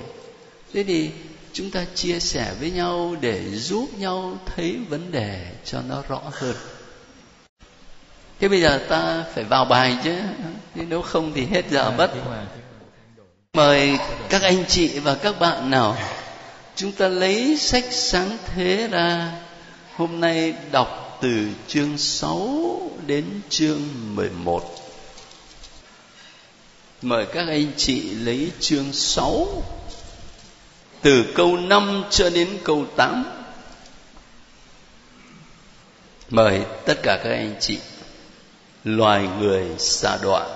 Thế 0.73 0.83
thì 0.83 1.09
chúng 1.55 1.71
ta 1.71 1.85
chia 1.95 2.19
sẻ 2.19 2.53
với 2.59 2.71
nhau 2.71 3.15
để 3.21 3.49
giúp 3.51 3.89
nhau 3.97 4.37
thấy 4.45 4.77
vấn 4.89 5.11
đề 5.11 5.51
cho 5.65 5.81
nó 5.89 6.03
rõ 6.07 6.21
hơn. 6.31 6.55
Thế 8.39 8.47
bây 8.47 8.61
giờ 8.61 8.85
ta 8.89 9.23
phải 9.33 9.43
vào 9.43 9.65
bài 9.65 9.97
chứ 10.03 10.15
nếu 10.75 11.01
không 11.01 11.31
thì 11.35 11.45
hết 11.45 11.65
giờ 11.69 11.91
mất. 11.91 12.11
Mời 13.53 13.97
các 14.29 14.41
anh 14.41 14.65
chị 14.67 14.99
và 14.99 15.15
các 15.15 15.39
bạn 15.39 15.69
nào, 15.69 15.97
chúng 16.75 16.91
ta 16.91 17.07
lấy 17.07 17.57
sách 17.57 17.85
sáng 17.91 18.37
thế 18.45 18.87
ra. 18.91 19.31
Hôm 19.95 20.19
nay 20.19 20.53
đọc 20.71 21.19
từ 21.21 21.47
chương 21.67 21.97
6 21.97 22.91
đến 23.07 23.25
chương 23.49 23.81
11 24.15 24.85
mời 27.01 27.25
các 27.25 27.47
anh 27.47 27.71
chị 27.77 28.01
lấy 28.01 28.51
chương 28.59 28.93
6 28.93 29.63
từ 31.05 31.25
câu 31.35 31.57
5 31.57 32.03
cho 32.09 32.29
đến 32.29 32.47
câu 32.63 32.85
8 32.95 33.25
mời 36.29 36.61
tất 36.85 36.93
cả 37.03 37.19
các 37.23 37.29
anh 37.29 37.55
chị 37.59 37.79
loài 38.83 39.27
người 39.39 39.65
xả 39.77 40.17
đoạn 40.23 40.49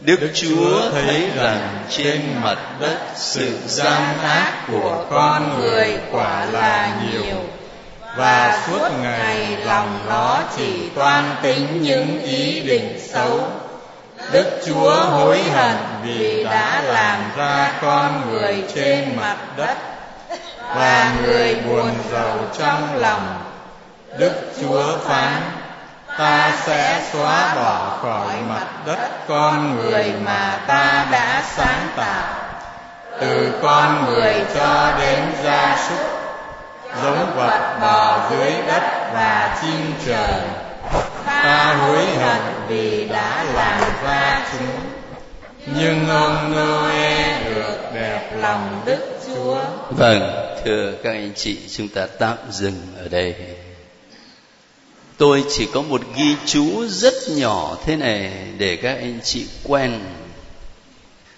Đức, 0.00 0.16
Đức 0.20 0.30
Chúa 0.34 0.90
thấy 0.90 1.30
rằng 1.36 1.84
trên 1.90 2.20
mặt 2.42 2.58
đất 2.80 2.98
sự 3.16 3.58
gian 3.66 4.18
ác 4.18 4.64
của 4.68 5.04
con 5.10 5.60
người 5.60 5.98
quả 6.12 6.44
là 6.44 7.00
nhiều. 7.02 7.40
và 8.16 8.64
suốt 8.66 8.88
ngày 9.02 9.56
lòng 9.64 9.98
nó 10.08 10.42
chỉ 10.56 10.88
toan 10.94 11.24
tính 11.42 11.82
những 11.82 12.22
ý 12.22 12.60
định 12.60 13.00
xấu 13.12 13.50
Đức 14.32 14.60
Chúa 14.66 14.94
hối 15.04 15.42
hận 15.42 15.76
vì 16.02 16.44
đã 16.44 16.82
làm 16.84 17.20
ra 17.36 17.72
con 17.82 18.30
người 18.30 18.64
trên 18.74 19.16
mặt 19.16 19.36
đất 19.56 19.76
và 20.74 21.12
người 21.22 21.54
buồn 21.54 21.90
rầu 22.12 22.38
trong 22.58 22.96
lòng. 22.96 23.42
Đức 24.18 24.32
Chúa 24.60 24.96
phán, 25.04 25.42
ta 26.18 26.52
sẽ 26.66 27.02
xóa 27.12 27.54
bỏ 27.54 27.98
khỏi 28.02 28.34
mặt 28.48 28.66
đất 28.86 29.28
con 29.28 29.76
người 29.76 30.12
mà 30.24 30.58
ta 30.66 31.06
đã 31.10 31.42
sáng 31.56 31.88
tạo, 31.96 32.34
từ 33.20 33.52
con 33.62 34.04
người 34.06 34.44
cho 34.54 34.92
đến 35.00 35.24
gia 35.44 35.76
súc, 35.88 36.06
giống 37.02 37.36
vật 37.36 37.78
bò 37.80 38.18
dưới 38.30 38.52
đất 38.66 39.12
và 39.12 39.58
chim 39.62 39.94
trời 40.06 40.40
ta 41.26 41.76
hối 41.80 42.06
hận 42.06 42.55
vì 42.68 43.08
đã 43.08 43.44
làm 43.44 43.80
ra 44.04 44.48
chúng 44.52 44.96
nhưng 45.74 46.08
ông 46.08 46.52
Noe 46.52 47.44
được 47.44 47.78
đẹp 47.94 48.30
lòng 48.40 48.82
Đức 48.86 49.20
Chúa. 49.26 49.60
Vâng, 49.90 50.22
thưa 50.64 50.92
các 51.02 51.10
anh 51.10 51.32
chị, 51.36 51.58
chúng 51.70 51.88
ta 51.88 52.06
tạm 52.06 52.36
dừng 52.50 52.80
ở 52.98 53.08
đây. 53.08 53.34
Tôi 55.16 55.44
chỉ 55.48 55.68
có 55.72 55.82
một 55.82 56.00
ghi 56.16 56.36
chú 56.46 56.88
rất 56.88 57.14
nhỏ 57.28 57.76
thế 57.84 57.96
này 57.96 58.32
để 58.58 58.76
các 58.76 58.98
anh 58.98 59.20
chị 59.24 59.46
quen. 59.64 60.00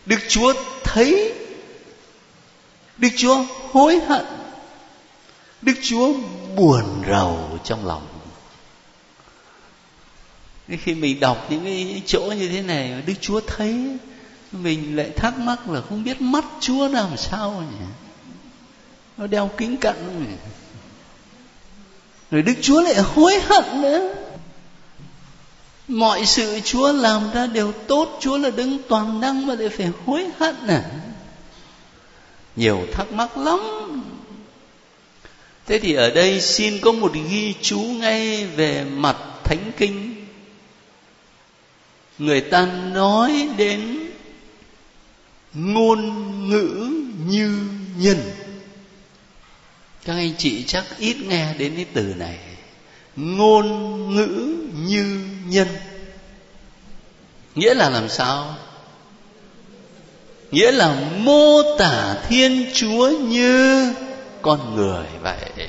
Đức 0.06 0.18
Chúa 0.28 0.52
thấy 0.84 1.32
Đức 2.98 3.08
Chúa 3.16 3.44
hối 3.72 4.00
hận 4.08 4.24
Đức 5.62 5.74
Chúa 5.82 6.12
buồn 6.56 6.84
rầu 7.08 7.58
trong 7.64 7.86
lòng 7.86 8.06
khi 10.76 10.94
mình 10.94 11.20
đọc 11.20 11.46
những 11.50 11.64
cái 11.64 12.02
chỗ 12.06 12.20
như 12.20 12.48
thế 12.48 12.62
này, 12.62 13.02
Đức 13.06 13.14
Chúa 13.20 13.40
thấy, 13.40 13.96
mình 14.52 14.96
lại 14.96 15.10
thắc 15.16 15.38
mắc 15.38 15.70
là 15.70 15.80
không 15.80 16.04
biết 16.04 16.20
mắt 16.20 16.44
Chúa 16.60 16.88
làm 16.88 17.16
sao 17.16 17.64
nhỉ? 17.70 17.86
Nó 19.16 19.26
đeo 19.26 19.50
kính 19.56 19.76
cận 19.76 19.96
nhỉ? 20.20 20.34
rồi 22.30 22.42
Đức 22.42 22.52
Chúa 22.60 22.80
lại 22.80 22.94
hối 22.94 23.40
hận 23.40 23.80
nữa. 23.82 24.14
Mọi 25.88 26.26
sự 26.26 26.60
Chúa 26.64 26.92
làm 26.92 27.30
ra 27.34 27.46
đều 27.46 27.72
tốt, 27.72 28.18
Chúa 28.20 28.38
là 28.38 28.50
đứng 28.50 28.78
toàn 28.88 29.20
năng 29.20 29.46
mà 29.46 29.54
lại 29.54 29.68
phải 29.68 29.90
hối 30.06 30.26
hận 30.38 30.56
à? 30.66 30.84
Nhiều 32.56 32.86
thắc 32.92 33.12
mắc 33.12 33.36
lắm. 33.36 33.60
Thế 35.66 35.78
thì 35.78 35.94
ở 35.94 36.10
đây 36.10 36.40
xin 36.40 36.80
có 36.80 36.92
một 36.92 37.12
ghi 37.30 37.54
chú 37.62 37.78
ngay 37.78 38.46
về 38.46 38.84
mặt 38.84 39.16
thánh 39.44 39.72
kinh 39.76 40.07
người 42.18 42.40
ta 42.40 42.66
nói 42.92 43.48
đến 43.56 43.98
ngôn 45.54 46.00
ngữ 46.48 46.90
như 47.26 47.68
nhân. 47.96 48.16
Các 50.04 50.14
anh 50.14 50.32
chị 50.38 50.64
chắc 50.66 50.84
ít 50.98 51.16
nghe 51.16 51.54
đến 51.58 51.72
cái 51.76 51.86
từ 51.92 52.02
này. 52.02 52.38
Ngôn 53.16 53.66
ngữ 54.16 54.56
như 54.86 55.24
nhân. 55.46 55.68
Nghĩa 57.54 57.74
là 57.74 57.90
làm 57.90 58.08
sao? 58.08 58.54
Nghĩa 60.50 60.72
là 60.72 61.10
mô 61.18 61.76
tả 61.78 62.16
thiên 62.28 62.66
chúa 62.74 63.08
như 63.08 63.94
con 64.42 64.76
người 64.76 65.06
vậy 65.22 65.68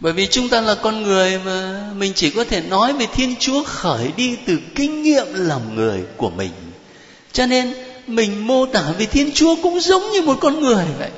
bởi 0.00 0.12
vì 0.12 0.26
chúng 0.26 0.48
ta 0.48 0.60
là 0.60 0.74
con 0.74 1.02
người 1.02 1.38
mà, 1.44 1.90
mình 1.96 2.12
chỉ 2.14 2.30
có 2.30 2.44
thể 2.44 2.60
nói 2.60 2.92
về 2.92 3.06
thiên 3.06 3.34
chúa 3.38 3.64
khởi 3.64 4.12
đi 4.16 4.36
từ 4.46 4.58
kinh 4.74 5.02
nghiệm 5.02 5.26
làm 5.32 5.74
người 5.74 6.02
của 6.16 6.30
mình. 6.30 6.50
Cho 7.32 7.46
nên, 7.46 7.74
mình 8.06 8.46
mô 8.46 8.66
tả 8.66 8.82
về 8.98 9.06
thiên 9.06 9.32
chúa 9.32 9.56
cũng 9.62 9.80
giống 9.80 10.02
như 10.12 10.22
một 10.22 10.38
con 10.40 10.60
người 10.60 10.84
vậy. 10.98 11.10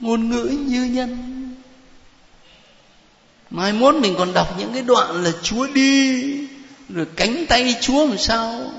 Ngôn 0.00 0.30
ngữ 0.30 0.44
như 0.66 0.84
nhân. 0.84 1.18
Mai 3.50 3.72
mốt 3.72 3.94
mình 3.94 4.14
còn 4.18 4.32
đọc 4.32 4.58
những 4.58 4.72
cái 4.72 4.82
đoạn 4.82 5.24
là 5.24 5.32
chúa 5.42 5.66
đi, 5.66 6.22
rồi 6.88 7.06
cánh 7.16 7.46
tay 7.48 7.74
chúa 7.80 8.06
làm 8.06 8.18
sao? 8.18 8.72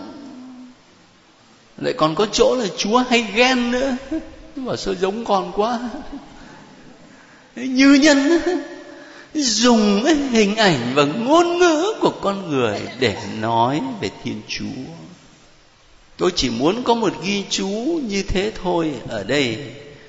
Lại 1.78 1.94
còn 1.94 2.16
có 2.16 2.26
chỗ 2.32 2.56
là 2.56 2.66
chúa 2.78 2.98
hay 3.10 3.26
ghen 3.36 3.72
nữa. 3.72 3.96
Mà 4.56 4.76
sao 4.76 4.94
giống 5.02 5.26
con 5.26 5.52
quá? 5.56 5.80
Như 7.56 7.94
nhân 7.94 8.40
dùng 9.34 10.02
cái 10.06 10.16
hình 10.16 10.56
ảnh 10.56 10.92
và 10.96 11.04
ngôn 11.04 11.58
ngữ 11.58 11.94
của 12.00 12.14
con 12.22 12.50
người 12.50 12.82
để 13.00 13.18
nói 13.40 13.82
về 14.02 14.10
thiên 14.24 14.42
chúa. 14.48 14.84
Tôi 16.18 16.32
chỉ 16.36 16.50
muốn 16.50 16.84
có 16.84 16.94
một 16.94 17.14
ghi 17.24 17.44
chú 17.50 17.68
như 18.04 18.24
thế 18.24 18.52
thôi. 18.64 18.92
Ở 19.08 19.24
đây, 19.24 19.58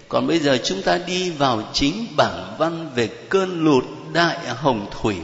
còn 0.08 0.26
bây 0.26 0.38
giờ 0.38 0.58
chúng 0.64 0.82
ta 0.82 0.98
đi 1.06 1.30
vào 1.30 1.62
chính 1.72 2.06
bản 2.16 2.54
văn 2.58 2.90
về 2.94 3.06
cơn 3.06 3.64
lụt 3.64 3.84
đại 4.12 4.38
hồng 4.48 4.86
thủy. 5.00 5.18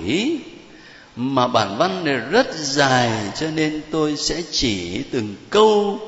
Mà 1.17 1.47
bản 1.47 1.79
văn 1.79 2.05
này 2.05 2.17
rất 2.17 2.47
dài, 2.55 3.11
cho 3.41 3.51
nên 3.51 3.81
tôi 3.91 4.17
sẽ 4.17 4.43
chỉ 4.51 5.03
từng 5.11 5.35
câu, 5.51 5.99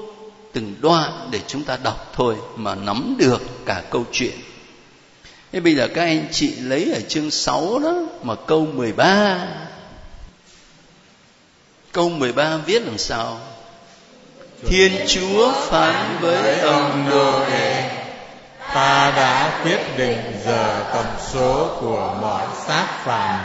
từng 0.53 0.75
đoạn 0.81 1.29
để 1.31 1.41
chúng 1.47 1.65
ta 1.65 1.79
đọc 1.83 2.13
thôi 2.15 2.37
mà 2.57 2.75
nắm 2.75 3.17
được 3.19 3.43
cả 3.67 3.83
câu 3.91 4.05
chuyện. 4.13 4.35
Thế 5.53 5.61
bây 5.61 5.75
giờ 5.75 5.89
các 5.95 6.03
anh 6.03 6.27
chị 6.33 6.55
lấy 6.55 6.93
ở 6.95 7.01
chương 7.09 7.31
6 7.31 7.79
đó 7.79 7.95
mà 8.23 8.35
câu 8.47 8.67
13 8.67 9.39
Câu 11.93 12.09
13 12.09 12.57
viết 12.57 12.83
làm 12.83 12.99
sao? 12.99 13.39
Thiên 14.67 14.93
Chúa 15.07 15.53
phán 15.53 16.17
với 16.21 16.61
ông 16.61 17.11
Noe 17.11 17.91
Ta 18.75 19.13
đã 19.17 19.61
quyết 19.65 19.81
định 19.97 20.19
giờ 20.47 20.85
tầm 20.95 21.05
số 21.33 21.77
của 21.81 22.15
mọi 22.21 22.47
xác 22.67 22.87
phàm 23.05 23.45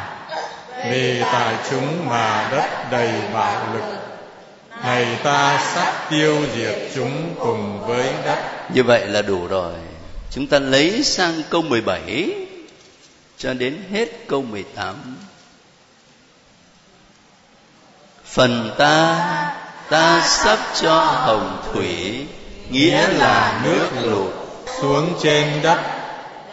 Vì 0.91 1.21
tại 1.21 1.55
chúng 1.69 2.09
mà 2.09 2.49
đất 2.51 2.91
đầy 2.91 3.11
bạo 3.33 3.73
lực. 3.73 3.97
Này 4.83 5.17
ta 5.23 5.71
sắp 5.75 6.09
tiêu 6.09 6.37
diệt 6.55 6.75
chúng 6.95 7.35
cùng 7.39 7.87
với 7.87 8.13
đất. 8.25 8.39
Như 8.73 8.83
vậy 8.83 9.07
là 9.07 9.21
đủ 9.21 9.47
rồi 9.47 9.73
Chúng 10.31 10.47
ta 10.47 10.59
lấy 10.59 11.03
sang 11.03 11.41
câu 11.49 11.61
17 11.61 12.31
cho 13.37 13.53
đến 13.53 13.83
hết 13.91 14.27
câu 14.27 14.41
18. 14.41 14.95
Phần 18.25 18.75
ta 18.77 19.23
ta 19.89 20.21
sắp 20.27 20.59
cho 20.81 20.99
hồng 20.99 21.63
thủy, 21.73 22.25
nghĩa 22.69 23.07
là 23.07 23.61
nước 23.63 23.89
lụt 24.03 24.33
xuống 24.81 25.13
trên 25.23 25.61
đất, 25.63 25.79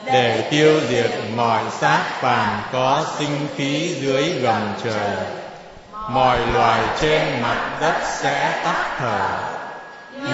để 0.07 0.49
tiêu 0.51 0.81
diệt 0.89 1.11
mọi 1.37 1.63
xác 1.81 2.05
phàm 2.21 2.63
có 2.73 3.07
sinh 3.19 3.47
khí 3.57 3.97
dưới 4.01 4.31
gầm 4.31 4.73
trời 4.85 5.17
mọi 6.11 6.39
loài 6.53 6.81
trên 7.01 7.43
mặt 7.43 7.79
đất 7.81 7.95
sẽ 8.23 8.61
tắt 8.65 8.97
thở, 8.99 9.39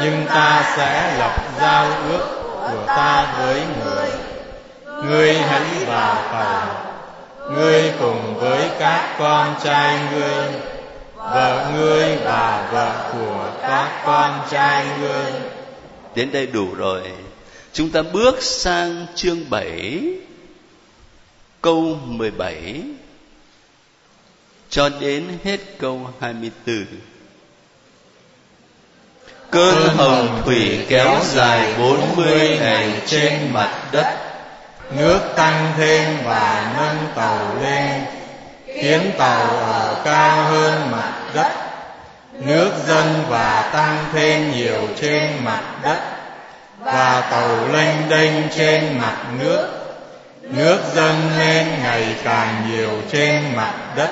nhưng 0.02 0.26
ta 0.26 0.74
sẽ 0.76 1.16
lập 1.18 1.36
giao 1.60 1.86
ước 2.08 2.39
của 2.60 2.84
ta 2.86 3.34
với 3.38 3.62
người. 3.78 4.10
Ngươi 5.04 5.34
hãy 5.34 5.84
vào 5.86 6.14
tàu. 6.32 6.86
Ngươi 7.54 7.92
cùng 8.00 8.34
với 8.40 8.68
các 8.78 9.16
con 9.18 9.54
trai 9.64 9.98
ngươi. 10.12 10.46
Vợ 11.16 11.70
ngươi 11.76 12.16
và 12.16 12.68
vợ 12.72 13.10
của 13.12 13.50
các 13.62 14.02
con 14.06 14.40
trai 14.50 14.86
ngươi. 15.00 15.32
Đến 16.14 16.32
đây 16.32 16.46
đủ 16.46 16.74
rồi. 16.74 17.02
Chúng 17.72 17.90
ta 17.90 18.02
bước 18.02 18.42
sang 18.42 19.06
chương 19.14 19.50
7 19.50 20.02
câu 21.62 21.98
17 22.04 22.82
cho 24.70 24.88
đến 24.88 25.24
hết 25.44 25.60
câu 25.78 26.10
24 26.20 26.86
Cơn 29.50 29.96
hồng 29.96 30.42
thủy 30.44 30.86
kéo 30.88 31.16
dài 31.24 31.74
bốn 31.78 32.16
mươi 32.16 32.58
ngày 32.60 32.92
trên 33.06 33.32
mặt 33.52 33.70
đất. 33.92 34.06
Nước 34.96 35.20
tăng 35.36 35.72
thêm 35.78 36.16
và 36.24 36.72
nâng 36.76 37.06
tàu 37.14 37.56
lên, 37.62 38.04
Khiến 38.66 39.12
tàu 39.18 39.46
ở 39.48 39.96
cao 40.04 40.44
hơn 40.44 40.90
mặt 40.90 41.12
đất. 41.34 41.52
Nước 42.32 42.70
dâng 42.86 43.24
và 43.28 43.70
tăng 43.72 44.04
thêm 44.12 44.52
nhiều 44.52 44.88
trên 45.00 45.44
mặt 45.44 45.62
đất, 45.82 45.98
Và 46.78 47.28
tàu 47.30 47.68
lênh 47.72 48.08
đênh 48.08 48.48
trên 48.56 48.98
mặt 48.98 49.16
nước. 49.38 49.68
Nước 50.42 50.78
dâng 50.94 51.30
lên 51.38 51.66
ngày 51.82 52.14
càng 52.24 52.66
nhiều 52.70 52.90
trên 53.12 53.56
mặt 53.56 53.74
đất 53.96 54.10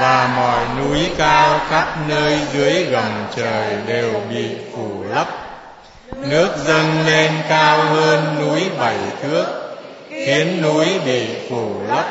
và 0.00 0.30
mọi 0.36 0.64
núi 0.78 1.10
cao 1.18 1.60
khắp 1.70 1.96
nơi 2.08 2.40
dưới 2.52 2.84
gầm 2.84 3.26
trời 3.36 3.76
đều 3.86 4.12
bị 4.30 4.50
phủ 4.72 5.04
lấp. 5.08 5.26
Nước 6.16 6.48
dâng 6.64 7.06
lên 7.06 7.32
cao 7.48 7.78
hơn 7.78 8.36
núi 8.40 8.62
bảy 8.78 8.98
thước, 9.22 9.44
khiến 10.10 10.62
núi 10.62 10.86
bị 11.06 11.26
phủ 11.50 11.72
lấp. 11.88 12.04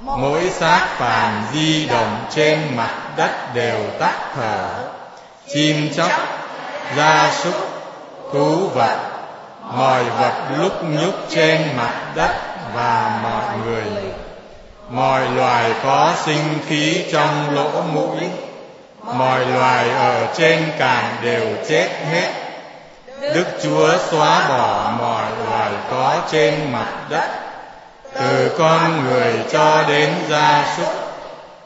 Mỗi 0.00 0.50
xác 0.50 0.86
phàm 0.98 1.44
di 1.52 1.86
động 1.86 2.26
trên 2.30 2.76
mặt 2.76 2.94
đất 3.16 3.54
đều 3.54 3.80
tắt 3.98 4.14
thở. 4.36 4.68
Chim 5.54 5.88
chóc, 5.96 6.10
gia 6.96 7.32
súc, 7.32 7.54
thú 8.32 8.68
vật, 8.68 8.98
mọi 9.62 10.04
vật 10.04 10.34
lúc 10.58 10.72
nhúc 10.84 11.14
trên 11.30 11.76
mặt 11.76 11.94
đất 12.14 12.34
và 12.74 13.20
mọi 13.22 13.58
người 13.64 13.84
mọi 14.88 15.28
loài 15.30 15.70
có 15.82 16.14
sinh 16.24 16.58
khí 16.68 17.04
trong 17.12 17.54
lỗ 17.54 17.82
mũi. 17.82 18.20
Mọi 19.02 19.46
loài 19.46 19.90
ở 19.90 20.26
trên 20.36 20.72
cạn 20.78 21.04
đều 21.22 21.46
chết 21.68 21.88
hết. 22.10 22.32
Đức 23.20 23.44
chúa 23.62 23.98
xóa 24.10 24.48
bỏ 24.48 24.92
mọi 24.98 25.24
loài 25.44 25.70
có 25.90 26.16
trên 26.30 26.72
mặt 26.72 26.88
đất. 27.10 27.28
Từ 28.14 28.54
con 28.58 29.04
người 29.04 29.34
cho 29.52 29.82
đến 29.88 30.14
gia 30.28 30.74
súc. 30.76 30.94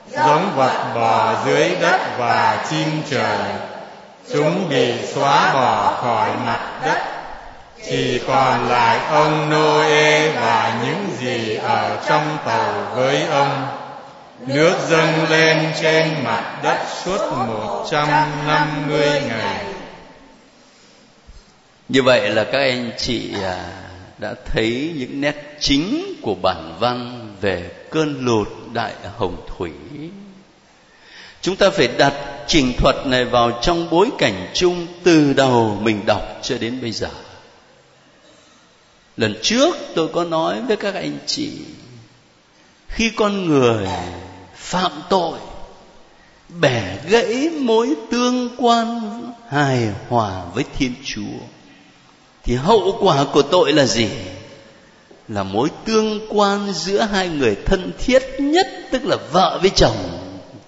Giống 0.08 0.52
vật 0.56 0.92
bò 0.94 1.34
dưới 1.46 1.76
đất 1.80 2.00
và 2.18 2.64
chim 2.70 3.02
trời. 3.10 3.38
Chúng 4.32 4.68
bị 4.68 5.06
xóa 5.14 5.54
bỏ 5.54 5.92
khỏi 6.02 6.28
mặt 6.46 6.60
đất 6.84 7.19
chỉ 7.88 8.20
còn 8.26 8.68
lại 8.68 8.98
ông 9.10 9.50
Noe 9.50 10.32
và 10.32 10.80
những 10.84 11.16
gì 11.20 11.54
ở 11.54 12.04
trong 12.08 12.38
tàu 12.46 12.92
với 12.94 13.22
ông. 13.22 13.66
Nước 14.46 14.76
dâng 14.88 15.30
lên 15.30 15.72
trên 15.82 16.24
mặt 16.24 16.60
đất 16.62 16.78
suốt 17.04 17.18
một 17.32 17.86
trăm 17.90 18.08
năm 18.46 18.68
mươi 18.88 19.08
ngày. 19.28 19.64
Như 21.88 22.02
vậy 22.02 22.30
là 22.30 22.44
các 22.44 22.58
anh 22.58 22.90
chị 22.98 23.32
à, 23.42 23.64
đã 24.18 24.34
thấy 24.44 24.92
những 24.96 25.20
nét 25.20 25.56
chính 25.60 26.14
của 26.22 26.34
bản 26.42 26.76
văn 26.80 27.26
về 27.40 27.70
cơn 27.90 28.24
lụt 28.24 28.48
đại 28.72 28.92
hồng 29.18 29.36
thủy. 29.56 29.70
Chúng 31.42 31.56
ta 31.56 31.70
phải 31.70 31.88
đặt 31.98 32.14
trình 32.46 32.72
thuật 32.78 32.96
này 33.06 33.24
vào 33.24 33.58
trong 33.62 33.90
bối 33.90 34.08
cảnh 34.18 34.50
chung 34.54 34.86
từ 35.04 35.32
đầu 35.32 35.78
mình 35.82 36.06
đọc 36.06 36.22
cho 36.42 36.58
đến 36.58 36.80
bây 36.80 36.92
giờ 36.92 37.08
lần 39.20 39.34
trước 39.42 39.76
tôi 39.94 40.08
có 40.08 40.24
nói 40.24 40.60
với 40.60 40.76
các 40.76 40.94
anh 40.94 41.18
chị, 41.26 41.52
khi 42.88 43.10
con 43.16 43.48
người 43.48 43.86
phạm 44.56 44.92
tội, 45.08 45.38
bẻ 46.60 46.96
gãy 47.08 47.50
mối 47.58 47.94
tương 48.10 48.48
quan 48.56 49.00
hài 49.48 49.88
hòa 50.08 50.44
với 50.54 50.64
thiên 50.78 50.94
chúa, 51.04 51.38
thì 52.44 52.54
hậu 52.54 52.98
quả 53.00 53.24
của 53.32 53.42
tội 53.42 53.72
là 53.72 53.86
gì? 53.86 54.08
Là 55.28 55.42
mối 55.42 55.68
tương 55.84 56.26
quan 56.28 56.72
giữa 56.72 57.02
hai 57.02 57.28
người 57.28 57.56
thân 57.66 57.92
thiết 57.98 58.22
nhất, 58.38 58.66
tức 58.90 59.04
là 59.04 59.16
vợ 59.32 59.58
với 59.62 59.70
chồng, 59.70 59.96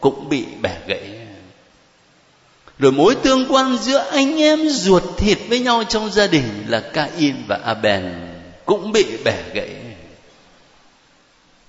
cũng 0.01 0.29
bị 0.29 0.45
bẻ 0.63 0.77
gãy. 0.87 1.11
Rồi 2.79 2.93
mối 2.93 3.15
tương 3.15 3.47
quan 3.49 3.79
giữa 3.79 3.99
anh 4.13 4.41
em 4.41 4.69
ruột 4.69 5.03
thịt 5.17 5.39
với 5.49 5.61
nhau 5.61 5.85
trong 5.89 6.13
gia 6.13 6.27
đình 6.27 6.65
là 6.69 6.81
Cain 6.81 7.35
và 7.47 7.61
Abel 7.65 8.32
cũng 8.73 8.93
bị 8.93 9.05
bẻ 9.25 9.43
gãy. 9.55 9.69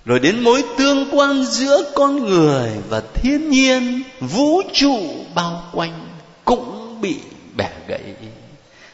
Rồi 0.04 0.20
đến 0.20 0.40
mối 0.40 0.62
tương 0.78 1.08
quan 1.12 1.44
giữa 1.44 1.92
con 1.94 2.26
người 2.26 2.70
và 2.88 3.02
thiên 3.14 3.50
nhiên, 3.50 4.02
vũ 4.20 4.62
trụ 4.72 4.96
bao 5.34 5.64
quanh 5.72 6.06
cũng 6.44 7.00
bị 7.00 7.16
bẻ 7.56 7.70
gãy. 7.88 8.00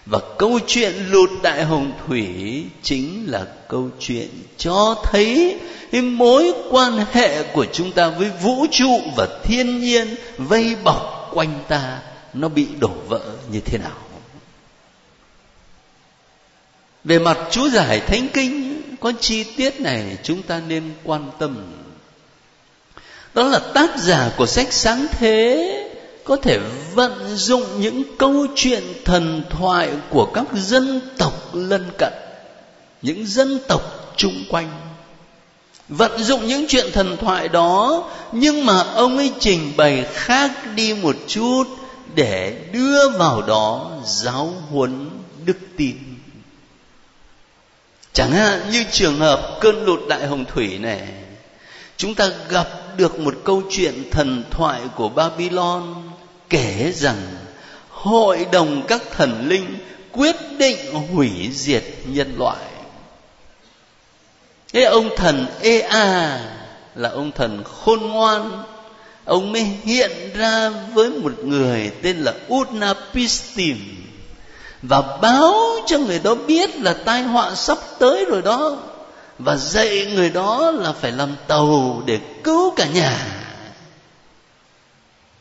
Và 0.06 0.18
câu 0.38 0.58
chuyện 0.66 0.92
lụt 1.10 1.30
đại 1.42 1.64
hồng 1.64 1.92
thủy 2.06 2.26
chính 2.82 3.24
là 3.26 3.46
câu 3.68 3.88
chuyện 4.00 4.28
cho 4.56 4.96
thấy 5.04 5.58
cái 5.92 6.02
mối 6.02 6.52
quan 6.70 7.04
hệ 7.12 7.42
của 7.42 7.66
chúng 7.72 7.92
ta 7.92 8.08
với 8.08 8.30
vũ 8.42 8.66
trụ 8.70 9.00
và 9.16 9.28
thiên 9.44 9.80
nhiên 9.80 10.14
vây 10.38 10.76
bọc 10.84 11.30
quanh 11.34 11.64
ta, 11.68 11.98
nó 12.34 12.48
bị 12.48 12.66
đổ 12.80 12.92
vỡ 13.08 13.20
như 13.52 13.60
thế 13.60 13.78
nào 13.78 14.09
về 17.04 17.18
mặt 17.18 17.38
chú 17.50 17.68
giải 17.68 18.00
thánh 18.00 18.28
kinh, 18.34 18.82
có 19.00 19.12
chi 19.20 19.44
tiết 19.44 19.80
này 19.80 20.16
chúng 20.22 20.42
ta 20.42 20.60
nên 20.68 20.82
quan 21.04 21.30
tâm. 21.38 21.56
Đó 23.34 23.42
là 23.42 23.58
tác 23.58 23.98
giả 23.98 24.30
của 24.36 24.46
sách 24.46 24.72
sáng 24.72 25.06
thế 25.10 25.86
có 26.24 26.36
thể 26.36 26.58
vận 26.94 27.36
dụng 27.36 27.64
những 27.80 28.02
câu 28.18 28.46
chuyện 28.56 28.82
thần 29.04 29.42
thoại 29.50 29.90
của 30.10 30.26
các 30.34 30.44
dân 30.54 31.00
tộc 31.18 31.54
lân 31.54 31.90
cận, 31.98 32.12
những 33.02 33.26
dân 33.26 33.60
tộc 33.68 34.14
chung 34.16 34.44
quanh. 34.50 34.70
Vận 35.88 36.22
dụng 36.22 36.46
những 36.46 36.64
chuyện 36.68 36.86
thần 36.92 37.16
thoại 37.16 37.48
đó, 37.48 38.04
nhưng 38.32 38.66
mà 38.66 38.82
ông 38.82 39.16
ấy 39.16 39.32
trình 39.38 39.72
bày 39.76 40.06
khác 40.12 40.50
đi 40.74 40.94
một 40.94 41.16
chút 41.26 41.64
để 42.14 42.64
đưa 42.72 43.08
vào 43.08 43.42
đó 43.42 43.90
giáo 44.04 44.52
huấn 44.70 45.10
đức 45.44 45.58
tin 45.76 46.09
chẳng 48.12 48.32
hạn 48.32 48.70
như 48.70 48.84
trường 48.92 49.18
hợp 49.18 49.58
cơn 49.60 49.84
lụt 49.84 50.00
đại 50.08 50.26
hồng 50.26 50.44
thủy 50.44 50.78
này, 50.78 51.08
chúng 51.96 52.14
ta 52.14 52.30
gặp 52.48 52.68
được 52.96 53.20
một 53.20 53.34
câu 53.44 53.62
chuyện 53.70 54.10
thần 54.10 54.44
thoại 54.50 54.80
của 54.94 55.08
babylon 55.08 55.94
kể 56.50 56.92
rằng 56.94 57.16
hội 57.88 58.46
đồng 58.52 58.86
các 58.86 59.02
thần 59.10 59.48
linh 59.48 59.78
quyết 60.12 60.36
định 60.58 60.94
hủy 60.94 61.30
diệt 61.52 61.84
nhân 62.04 62.34
loại. 62.38 62.66
Thế 64.72 64.82
ông 64.82 65.08
thần 65.16 65.46
ea 65.62 66.40
là 66.94 67.08
ông 67.08 67.32
thần 67.32 67.64
khôn 67.64 68.00
ngoan. 68.00 68.62
Ông 69.24 69.52
mới 69.52 69.62
hiện 69.62 70.10
ra 70.34 70.70
với 70.70 71.10
một 71.10 71.32
người 71.44 71.90
tên 72.02 72.16
là 72.16 72.34
Utnapishtim 72.54 73.76
và 74.82 75.02
báo 75.22 75.54
cho 75.86 75.98
người 75.98 76.18
đó 76.18 76.34
biết 76.34 76.76
là 76.76 76.94
tai 77.04 77.22
họa 77.22 77.54
sắp 77.54 77.78
tới 77.98 78.24
rồi 78.24 78.42
đó. 78.42 78.76
Và 79.38 79.56
dạy 79.56 80.06
người 80.14 80.30
đó 80.30 80.70
là 80.70 80.92
phải 80.92 81.12
làm 81.12 81.36
tàu 81.46 82.02
để 82.06 82.18
cứu 82.44 82.70
cả 82.76 82.86
nhà. 82.86 83.18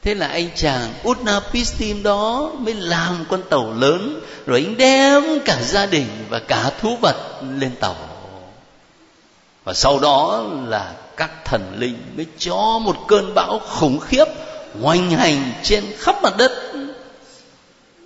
Thế 0.02 0.16
là 0.16 0.28
anh 0.28 0.50
chàng 0.56 0.94
Utnapishtim 1.08 2.04
đó 2.04 2.52
mới 2.58 2.74
làm 2.74 3.26
con 3.30 3.42
tàu 3.50 3.74
lớn, 3.74 4.22
rồi 4.46 4.64
anh 4.66 4.78
đem 4.78 5.40
cả 5.46 5.58
gia 5.62 5.86
đình 5.86 6.08
và 6.30 6.40
cả 6.40 6.72
thú 6.82 6.98
vật 7.02 7.16
lên 7.60 7.72
tàu. 7.80 7.96
Và 9.64 9.74
sau 9.74 10.00
đó 10.00 10.44
là 10.68 10.94
các 11.18 11.46
thần 11.46 11.76
linh 11.78 11.98
mới 12.16 12.26
cho 12.38 12.80
một 12.80 12.96
cơn 13.08 13.34
bão 13.34 13.60
khủng 13.60 14.00
khiếp 14.00 14.26
hoành 14.82 15.12
hành 15.12 15.52
trên 15.64 15.84
khắp 15.98 16.24
mặt 16.24 16.38
đất 16.38 16.52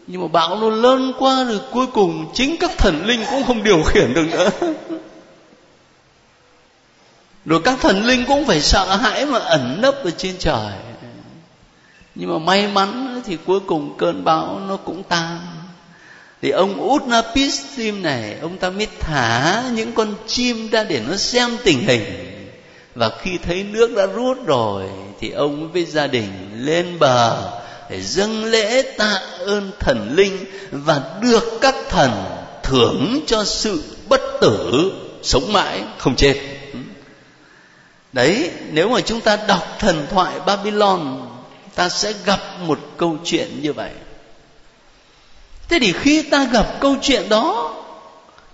nhưng 0.08 0.22
mà 0.22 0.28
bão 0.28 0.60
nó 0.60 0.70
lớn 0.70 1.14
quá 1.20 1.44
rồi 1.44 1.60
cuối 1.72 1.88
cùng 1.88 2.32
chính 2.34 2.58
các 2.58 2.72
thần 2.78 3.06
linh 3.06 3.22
cũng 3.32 3.44
không 3.44 3.64
điều 3.64 3.84
khiển 3.84 4.14
được 4.14 4.26
nữa. 4.32 4.50
Rồi 7.46 7.62
các 7.64 7.80
thần 7.82 8.06
linh 8.06 8.26
cũng 8.26 8.46
phải 8.46 8.62
sợ 8.62 8.96
hãi 8.96 9.26
mà 9.26 9.40
ẩn 9.40 9.82
nấp 9.82 10.04
ở 10.04 10.12
trên 10.12 10.36
trời. 10.40 10.74
Nhưng 12.16 12.34
mà 12.34 12.38
may 12.40 12.68
mắn 12.68 13.22
thì 13.26 13.38
cuối 13.46 13.60
cùng 13.60 13.98
cơn 13.98 14.24
bão 14.24 14.62
nó 14.68 14.78
cũng 14.78 15.04
tan. 15.04 15.40
Thì 16.42 16.50
ông 16.50 16.82
Utnapishtim 16.82 18.02
này, 18.02 18.38
ông 18.42 18.58
ta 18.58 18.70
mới 18.70 18.88
thả 19.00 19.64
những 19.74 19.92
con 19.92 20.14
chim 20.28 20.70
ra 20.70 20.84
để 20.84 21.02
nó 21.08 21.16
xem 21.16 21.58
tình 21.64 21.80
hình. 21.88 22.04
Và 22.96 23.10
khi 23.22 23.38
thấy 23.44 23.64
nước 23.64 23.96
đã 23.96 24.06
rút 24.06 24.46
rồi 24.46 24.84
thì 25.20 25.32
ông 25.32 25.72
với 25.72 25.86
gia 25.86 26.08
đình 26.08 26.28
lên 26.54 27.00
bờ 27.00 27.52
để 27.90 28.02
dâng 28.02 28.46
lễ 28.46 28.82
tạ 28.82 29.22
ơn 29.40 29.72
thần 29.80 30.16
linh 30.16 30.46
và 30.72 31.02
được 31.22 31.44
các 31.62 31.76
thần 31.90 32.12
thưởng 32.64 33.20
cho 33.28 33.44
sự 33.44 33.84
bất 34.10 34.22
tử 34.42 34.92
sống 35.24 35.54
mãi 35.54 35.84
không 35.98 36.16
chết. 36.16 36.36
Đấy, 38.14 38.52
nếu 38.72 38.90
mà 38.90 39.02
chúng 39.02 39.22
ta 39.22 39.36
đọc 39.48 39.76
thần 39.80 40.08
thoại 40.10 40.40
babylon, 40.46 41.30
ta 41.76 41.90
sẽ 41.90 42.14
gặp 42.26 42.40
một 42.60 42.80
câu 42.98 43.18
chuyện 43.24 43.62
như 43.62 43.74
vậy. 43.74 43.92
Thế 45.70 45.80
thì 45.82 45.94
khi 45.94 46.22
ta 46.22 46.44
gặp 46.44 46.68
câu 46.80 46.96
chuyện 47.02 47.30
đó, 47.30 47.76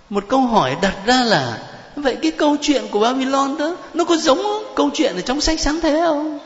một 0.10 0.24
câu 0.28 0.42
hỏi 0.42 0.76
đặt 0.82 0.96
ra 1.06 1.24
là, 1.24 1.58
vậy 1.96 2.18
cái 2.22 2.32
câu 2.32 2.58
chuyện 2.62 2.88
của 2.92 3.00
babylon 3.00 3.58
đó, 3.58 3.76
nó 3.94 4.04
có 4.04 4.15
giống 4.18 4.42
câu 4.76 4.89
chuyện 4.94 5.15
ở 5.15 5.22
trong 5.22 5.42
sách 5.42 5.60
sáng 5.60 5.80
thế 5.82 6.02
không? 6.06 6.39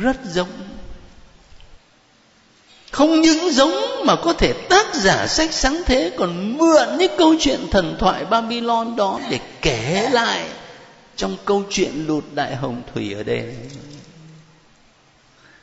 Rất 0.00 0.16
giống 0.24 0.48
không 2.90 3.20
những 3.20 3.50
giống 3.50 4.06
mà 4.06 4.16
có 4.16 4.32
thể 4.32 4.52
tác 4.52 4.94
giả 4.94 5.26
sách 5.26 5.52
sáng 5.52 5.82
thế, 5.86 6.10
còn 6.16 6.58
mượn 6.58 6.98
những 6.98 7.12
câu 7.18 7.34
chuyện 7.40 7.60
thần 7.70 7.96
thoại 7.98 8.24
babylon 8.24 8.96
đó 8.96 9.20
để 9.30 9.40
kể 9.62 10.08
lại 10.12 10.44
trong 11.16 11.36
câu 11.44 11.62
chuyện 11.70 12.04
lụt 12.06 12.24
đại 12.34 12.56
hồng 12.56 12.82
thủy 12.94 13.14
ở 13.14 13.22
đây. 13.22 13.54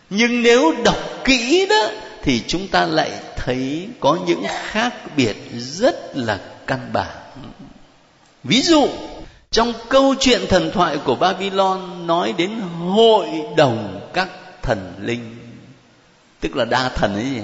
Nhưng 0.09 0.43
nếu 0.43 0.73
đọc 0.83 0.97
kỹ 1.23 1.65
đó, 1.69 1.87
thì 2.21 2.41
chúng 2.47 2.67
ta 2.67 2.85
lại 2.85 3.11
thấy 3.35 3.87
có 3.99 4.17
những 4.27 4.43
khác 4.49 4.93
biệt 5.17 5.35
rất 5.57 6.17
là 6.17 6.39
căn 6.67 6.89
bản. 6.93 7.17
Ví 8.43 8.61
dụ, 8.61 8.87
trong 9.51 9.73
câu 9.89 10.15
chuyện 10.19 10.41
thần 10.49 10.71
thoại 10.71 10.97
của 10.97 11.15
babylon 11.15 12.07
nói 12.07 12.33
đến 12.37 12.51
hội 12.79 13.27
đồng 13.57 14.09
các 14.13 14.29
thần 14.61 14.93
linh 15.01 15.44
tức 16.45 16.55
là 16.55 16.65
đa 16.65 16.89
thần 16.89 17.13
ấy 17.13 17.23
gì? 17.23 17.41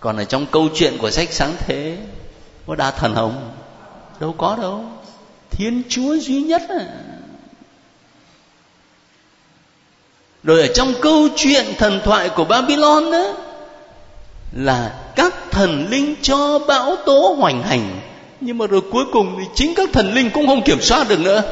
Còn 0.00 0.16
ở 0.16 0.24
trong 0.24 0.46
câu 0.46 0.68
chuyện 0.74 0.98
của 0.98 1.10
sách 1.10 1.32
sáng 1.32 1.54
thế, 1.58 1.98
có 2.66 2.74
đa 2.74 2.90
thần 2.90 3.14
không? 3.14 3.50
Đâu 4.20 4.34
có 4.38 4.56
đâu. 4.56 4.84
Thiên 5.50 5.82
chúa 5.88 6.16
duy 6.16 6.42
nhất 6.42 6.62
à. 6.68 6.86
rồi 10.42 10.60
ở 10.60 10.68
trong 10.74 10.94
câu 11.02 11.28
chuyện 11.36 11.64
thần 11.78 12.00
thoại 12.04 12.28
của 12.28 12.44
babylon 12.44 13.10
đó 13.10 13.34
là 14.52 14.94
các 15.16 15.34
thần 15.50 15.86
linh 15.90 16.14
cho 16.22 16.58
bão 16.58 16.96
tố 16.96 17.36
hoành 17.38 17.62
hành. 17.62 18.00
Nhưng 18.40 18.58
mà 18.58 18.66
rồi 18.66 18.80
cuối 18.92 19.04
cùng 19.12 19.36
thì 19.38 19.44
chính 19.54 19.74
các 19.74 19.88
thần 19.92 20.14
linh 20.14 20.30
cũng 20.30 20.46
không 20.46 20.62
kiểm 20.64 20.80
soát 20.80 21.08
được 21.08 21.20
nữa. 21.20 21.42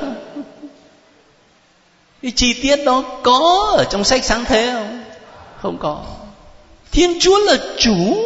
Cái 2.22 2.32
chi 2.36 2.54
tiết 2.62 2.76
đó 2.84 3.04
có 3.22 3.72
ở 3.76 3.84
trong 3.84 4.04
sách 4.04 4.24
sáng 4.24 4.44
thế 4.44 4.70
không? 4.72 4.99
Không 5.62 5.78
có. 5.78 6.04
Thiên 6.92 7.20
chúa 7.20 7.38
là 7.38 7.56
chủ. 7.78 8.16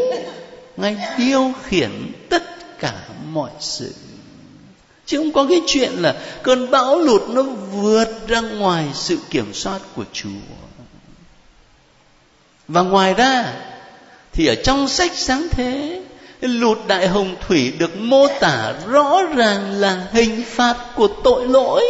Ngài 0.76 0.96
điều 1.18 1.52
khiển 1.64 2.12
tất 2.30 2.42
cả 2.78 2.94
mọi 3.26 3.50
sự. 3.60 3.94
Chứ 5.06 5.18
không 5.18 5.32
có 5.32 5.46
cái 5.48 5.60
chuyện 5.66 5.92
là 5.92 6.14
cơn 6.42 6.70
bão 6.70 6.98
lụt 6.98 7.22
nó 7.28 7.42
vượt 7.42 8.28
ra 8.28 8.40
ngoài 8.40 8.86
sự 8.94 9.18
kiểm 9.30 9.54
soát 9.54 9.80
của 9.96 10.04
chúa. 10.12 10.28
Và 12.68 12.82
ngoài 12.82 13.14
ra, 13.14 13.54
thì 14.32 14.46
ở 14.46 14.54
trong 14.54 14.88
sách 14.88 15.12
sáng 15.14 15.48
thế 15.50 16.02
lụt 16.40 16.78
đại 16.86 17.08
hồng 17.08 17.36
thủy 17.46 17.72
được 17.78 17.96
mô 17.96 18.26
tả 18.40 18.74
rõ 18.86 19.22
ràng 19.22 19.72
là 19.72 20.06
hình 20.12 20.42
phạt 20.46 20.76
của 20.96 21.08
tội 21.24 21.48
lỗi. 21.48 21.82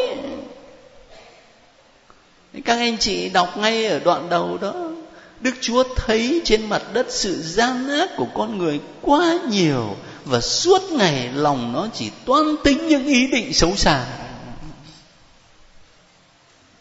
Các 2.64 2.78
anh 2.78 2.98
chị 2.98 3.28
đọc 3.28 3.56
ngay 3.56 3.86
ở 3.86 3.98
đoạn 3.98 4.28
đầu 4.28 4.58
đó 4.60 4.83
đức 5.44 5.54
chúa 5.60 5.84
thấy 5.96 6.40
trên 6.44 6.68
mặt 6.68 6.82
đất 6.92 7.06
sự 7.08 7.42
gian 7.42 7.88
ác 7.88 8.10
của 8.16 8.26
con 8.34 8.58
người 8.58 8.80
quá 9.02 9.38
nhiều 9.50 9.96
và 10.24 10.40
suốt 10.40 10.82
ngày 10.92 11.30
lòng 11.34 11.72
nó 11.72 11.86
chỉ 11.94 12.10
toan 12.24 12.56
tính 12.64 12.88
những 12.88 13.06
ý 13.06 13.26
định 13.26 13.54
xấu 13.54 13.76
xa. 13.76 14.04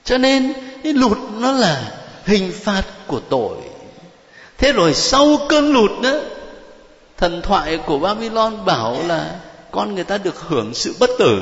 Cho 0.04 0.18
nên, 0.18 0.54
cái 0.84 0.94
lụt 0.94 1.18
nó 1.38 1.52
là 1.52 1.92
hình 2.26 2.52
phạt 2.64 2.84
của 3.08 3.20
tội. 3.30 3.58
Thế 4.58 4.72
rồi 4.72 4.94
sau 4.94 5.38
cơn 5.50 5.74
lụt 5.74 5.92
đó, 6.04 6.14
thần 7.18 7.42
thoại 7.42 7.78
của 7.78 8.00
babylon 8.00 8.66
bảo 8.66 8.98
là 9.08 9.40
con 9.72 9.96
người 9.96 10.04
ta 10.04 10.18
được 10.18 10.40
hưởng 10.40 10.74
sự 10.74 10.96
bất 11.00 11.10
tử. 11.20 11.40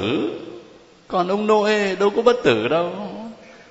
Còn 1.07 1.27
ông 1.27 1.47
noe 1.47 1.95
đâu 1.95 2.09
có 2.15 2.21
bất 2.21 2.35
tử 2.43 2.67
đâu 2.67 2.91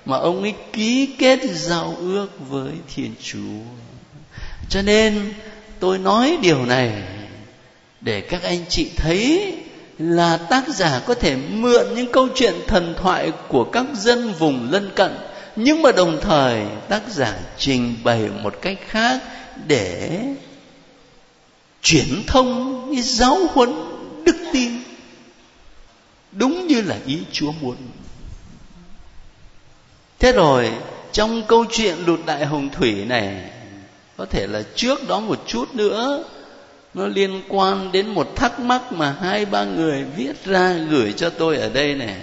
mà 0.04 0.16
ông 0.16 0.42
ấy 0.42 0.54
ký 0.72 1.08
kết 1.18 1.40
giao 1.52 1.96
ước 1.98 2.28
với 2.48 2.72
thiên 2.94 3.14
chúa 3.22 3.60
cho 4.68 4.82
nên 4.82 5.32
tôi 5.80 5.98
nói 5.98 6.38
điều 6.42 6.66
này 6.66 6.92
để 8.00 8.20
các 8.20 8.42
anh 8.42 8.64
chị 8.68 8.90
thấy 8.96 9.54
là 9.98 10.36
tác 10.36 10.68
giả 10.68 11.00
có 11.06 11.14
thể 11.14 11.36
mượn 11.36 11.94
những 11.94 12.12
câu 12.12 12.28
chuyện 12.34 12.54
thần 12.66 12.94
thoại 12.98 13.32
của 13.48 13.64
các 13.64 13.86
dân 13.94 14.32
vùng 14.32 14.70
lân 14.70 14.90
cận, 14.94 15.12
nhưng 15.56 15.82
mà 15.82 15.92
đồng 15.92 16.20
thời 16.20 16.64
tác 16.88 17.02
giả 17.08 17.38
trình 17.58 17.96
bày 18.04 18.28
một 18.42 18.54
cách 18.62 18.78
khác 18.88 19.20
để 19.66 20.10
truyền 21.82 22.22
thông 22.26 22.82
cái 22.94 23.02
giáo 23.02 23.38
huấn 23.52 23.72
đức 24.24 24.36
tin 24.52 24.72
đúng 26.32 26.66
như 26.66 26.82
là 26.82 26.96
ý 27.06 27.18
Chúa 27.32 27.52
muốn. 27.60 27.76
Thế 30.20 30.32
rồi, 30.32 30.70
trong 31.12 31.42
câu 31.48 31.64
chuyện 31.70 31.96
lụt 32.06 32.20
đại 32.26 32.46
hồng 32.46 32.68
thủy 32.70 33.04
này, 33.04 33.50
có 34.16 34.26
thể 34.26 34.46
là 34.46 34.62
trước 34.74 35.08
đó 35.08 35.20
một 35.20 35.42
chút 35.46 35.74
nữa, 35.74 36.24
nó 36.94 37.06
liên 37.06 37.42
quan 37.48 37.92
đến 37.92 38.08
một 38.08 38.36
thắc 38.36 38.60
mắc 38.60 38.92
mà 38.92 39.16
hai, 39.20 39.44
ba 39.44 39.64
người 39.64 40.04
viết 40.16 40.44
ra 40.44 40.72
gửi 40.72 41.12
cho 41.12 41.30
tôi 41.30 41.56
ở 41.56 41.68
đây 41.68 41.94
này. 41.94 42.16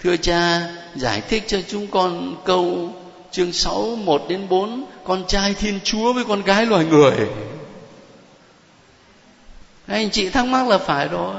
Thưa 0.00 0.16
cha, 0.16 0.60
giải 0.94 1.20
thích 1.20 1.44
cho 1.46 1.58
chúng 1.68 1.86
con 1.86 2.36
câu 2.44 2.94
chương 3.30 3.52
6 3.52 3.96
1 3.96 4.22
đến 4.28 4.48
4 4.48 4.84
con 5.04 5.24
trai 5.28 5.54
thiên 5.54 5.80
chúa 5.84 6.12
với 6.12 6.24
con 6.24 6.42
gái 6.42 6.66
loài 6.66 6.84
người. 6.84 7.16
Anh 9.86 10.10
chị 10.10 10.28
thắc 10.28 10.46
mắc 10.46 10.68
là 10.68 10.78
phải 10.78 11.08
rồi. 11.08 11.34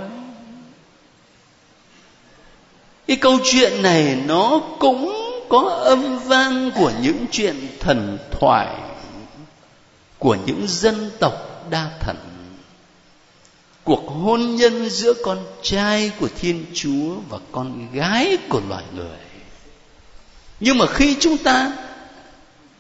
Cái 3.08 3.18
câu 3.18 3.38
chuyện 3.44 3.82
này 3.82 4.18
nó 4.28 4.62
cũng 4.80 5.23
có 5.50 5.82
âm 5.86 6.20
vang 6.20 6.72
của 6.76 6.92
những 7.02 7.26
chuyện 7.32 7.68
thần 7.80 8.18
thoại, 8.32 8.68
của 10.20 10.38
những 10.46 10.66
dân 10.68 11.12
tộc 11.20 11.66
đa 11.70 11.90
thần. 12.00 12.16
Cuộc 13.84 14.08
hôn 14.08 14.56
nhân 14.56 14.90
giữa 14.90 15.14
con 15.24 15.38
trai 15.62 16.12
của 16.20 16.30
thiên 16.40 16.66
chúa 16.74 17.16
và 17.30 17.38
con 17.52 17.92
gái 17.94 18.38
của 18.50 18.62
loài 18.70 18.84
người. 18.96 19.18
Nhưng 20.60 20.78
mà 20.78 20.86
khi 20.86 21.16
chúng 21.20 21.38
ta 21.38 21.72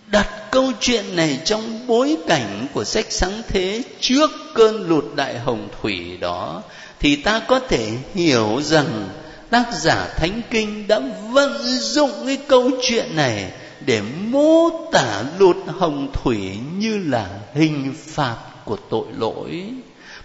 đặt 0.07 0.29
câu 0.51 0.71
chuyện 0.79 1.15
này 1.15 1.39
trong 1.45 1.87
bối 1.87 2.17
cảnh 2.27 2.67
của 2.73 2.83
sách 2.83 3.05
sáng 3.09 3.41
thế 3.47 3.83
trước 3.99 4.31
cơn 4.53 4.89
lụt 4.89 5.05
đại 5.15 5.39
hồng 5.39 5.69
thủy 5.81 6.17
đó, 6.17 6.61
thì 6.99 7.15
ta 7.15 7.39
có 7.39 7.59
thể 7.59 7.91
hiểu 8.15 8.61
rằng 8.61 9.09
tác 9.53 9.73
giả 9.73 10.07
thánh 10.17 10.41
kinh 10.51 10.87
đã 10.87 10.99
vận 11.31 11.63
dụng 11.79 12.11
cái 12.25 12.37
câu 12.47 12.69
chuyện 12.81 13.15
này 13.15 13.51
để 13.85 14.01
mô 14.01 14.69
tả 14.91 15.23
lụt 15.39 15.55
hồng 15.67 16.07
thủy 16.13 16.49
như 16.77 17.01
là 17.05 17.27
hình 17.53 17.93
phạt 18.07 18.35
của 18.65 18.77
tội 18.89 19.05
lỗi. 19.17 19.63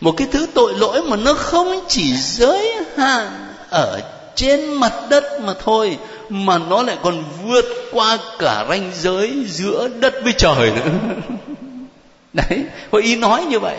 Một 0.00 0.14
cái 0.16 0.28
thứ 0.32 0.46
tội 0.54 0.74
lỗi 0.74 1.02
mà 1.02 1.16
nó 1.16 1.34
không 1.34 1.80
chỉ 1.88 2.16
giới 2.16 2.76
hạn 2.96 3.52
ở 3.70 4.00
trên 4.34 4.74
mặt 4.74 4.92
đất 5.10 5.24
mà 5.42 5.54
thôi, 5.64 5.98
mà 6.28 6.58
nó 6.58 6.82
lại 6.82 6.96
còn 7.02 7.24
vượt 7.44 7.64
qua 7.92 8.18
cả 8.38 8.66
ranh 8.68 8.92
giới 9.00 9.44
giữa 9.46 9.88
đất 10.00 10.14
với 10.24 10.32
trời 10.32 10.70
nữa. 10.70 10.90
Đấy 12.32 12.64
hội 12.92 13.02
ý 13.02 13.16
nói 13.16 13.44
như 13.44 13.58
vậy. 13.58 13.78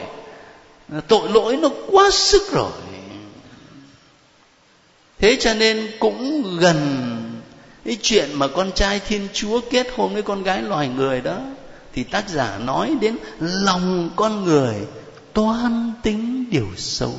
Tội 1.08 1.30
lỗi 1.30 1.58
nó 1.58 1.70
quá 1.92 2.10
sức 2.12 2.52
rồi 2.52 2.72
thế 5.20 5.38
cho 5.40 5.54
nên 5.54 5.88
cũng 6.00 6.44
gần 6.60 7.06
cái 7.86 7.98
chuyện 8.02 8.30
mà 8.34 8.48
con 8.48 8.72
trai 8.76 9.00
thiên 9.00 9.28
chúa 9.34 9.62
kết 9.70 9.88
hôn 9.96 10.14
với 10.14 10.22
con 10.22 10.44
gái 10.44 10.62
loài 10.62 10.88
người 10.88 11.22
đó, 11.22 11.40
thì 11.94 12.04
tác 12.04 12.30
giả 12.30 12.58
nói 12.58 12.96
đến 13.02 13.18
lòng 13.40 14.10
con 14.16 14.44
người 14.44 14.76
toan 15.34 15.94
tính 16.04 16.50
điều 16.50 16.68
xấu. 16.78 17.16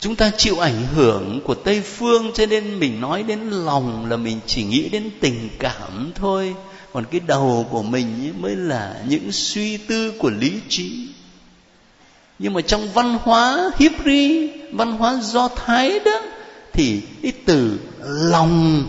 Chúng 0.00 0.16
ta 0.16 0.30
chịu 0.36 0.58
ảnh 0.58 0.86
hưởng 0.94 1.40
của 1.44 1.54
tây 1.54 1.80
phương, 1.80 2.30
cho 2.34 2.46
nên 2.46 2.80
mình 2.80 3.00
nói 3.00 3.22
đến 3.22 3.50
lòng 3.50 4.10
là 4.10 4.16
mình 4.16 4.40
chỉ 4.46 4.64
nghĩ 4.64 4.88
đến 4.88 5.10
tình 5.20 5.48
cảm 5.58 6.12
thôi. 6.14 6.54
Còn 6.92 7.04
cái 7.10 7.20
đầu 7.20 7.66
của 7.70 7.82
mình 7.82 8.34
mới 8.40 8.56
là 8.56 9.02
những 9.08 9.32
suy 9.32 9.76
tư 9.76 10.12
của 10.18 10.30
lý 10.30 10.52
trí 10.68 11.08
nhưng 12.38 12.52
mà 12.52 12.60
trong 12.60 12.88
văn 12.92 13.18
hóa 13.22 13.70
Hebrew, 13.78 14.48
văn 14.72 14.92
hóa 14.92 15.18
do 15.22 15.48
thái 15.48 15.98
đó, 16.04 16.20
thì 16.72 17.00
cái 17.22 17.32
từ 17.46 17.78
lòng 18.04 18.84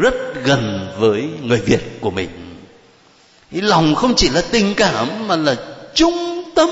rất 0.00 0.14
gần 0.44 0.94
với 0.98 1.28
người 1.42 1.60
việt 1.60 2.00
của 2.00 2.10
mình. 2.10 2.28
Cái 3.52 3.60
lòng 3.60 3.94
không 3.94 4.14
chỉ 4.16 4.28
là 4.28 4.42
tình 4.50 4.74
cảm, 4.74 5.28
mà 5.28 5.36
là 5.36 5.56
trung 5.94 6.44
tâm 6.54 6.68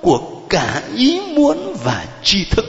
của 0.00 0.20
cả 0.48 0.82
ý 0.96 1.20
muốn 1.20 1.76
và 1.84 2.06
tri 2.22 2.44
thức. 2.44 2.64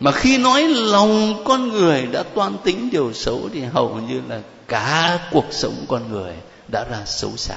Mà 0.00 0.12
khi 0.12 0.38
nói 0.38 0.62
lòng 0.68 1.42
con 1.44 1.68
người 1.68 2.06
đã 2.06 2.22
toan 2.22 2.56
tính 2.64 2.90
điều 2.90 3.12
xấu, 3.12 3.48
thì 3.52 3.60
hầu 3.60 4.00
như 4.08 4.22
là 4.28 4.40
cả 4.68 5.18
cuộc 5.32 5.46
sống 5.50 5.84
con 5.88 6.12
người 6.12 6.34
đã 6.68 6.84
ra 6.90 7.02
xấu 7.06 7.36
xa 7.36 7.56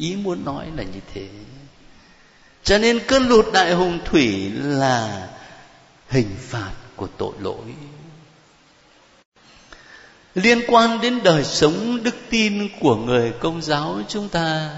ý 0.00 0.16
muốn 0.16 0.44
nói 0.44 0.66
là 0.76 0.82
như 0.82 1.00
thế. 1.14 1.28
Cho 2.64 2.78
nên 2.78 3.00
cơn 3.08 3.28
lụt 3.28 3.46
đại 3.52 3.74
hùng 3.74 3.98
thủy 4.04 4.50
là 4.54 5.28
hình 6.08 6.36
phạt 6.38 6.72
của 6.96 7.08
tội 7.18 7.32
lỗi. 7.40 7.74
Liên 10.34 10.60
quan 10.68 11.00
đến 11.00 11.18
đời 11.22 11.44
sống 11.44 12.02
đức 12.02 12.14
tin 12.30 12.68
của 12.80 12.96
người 12.96 13.32
công 13.40 13.62
giáo 13.62 14.00
chúng 14.08 14.28
ta, 14.28 14.70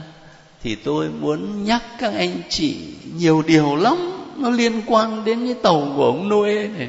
thì 0.63 0.75
tôi 0.75 1.09
muốn 1.09 1.65
nhắc 1.65 1.83
các 1.99 2.13
anh 2.15 2.43
chị 2.49 2.77
nhiều 3.15 3.43
điều 3.47 3.77
lắm 3.77 4.13
nó 4.37 4.51
liên 4.51 4.83
quan 4.87 5.25
đến 5.25 5.45
cái 5.45 5.55
tàu 5.63 5.93
của 5.97 6.05
ông 6.05 6.29
Noe 6.29 6.67
này. 6.67 6.89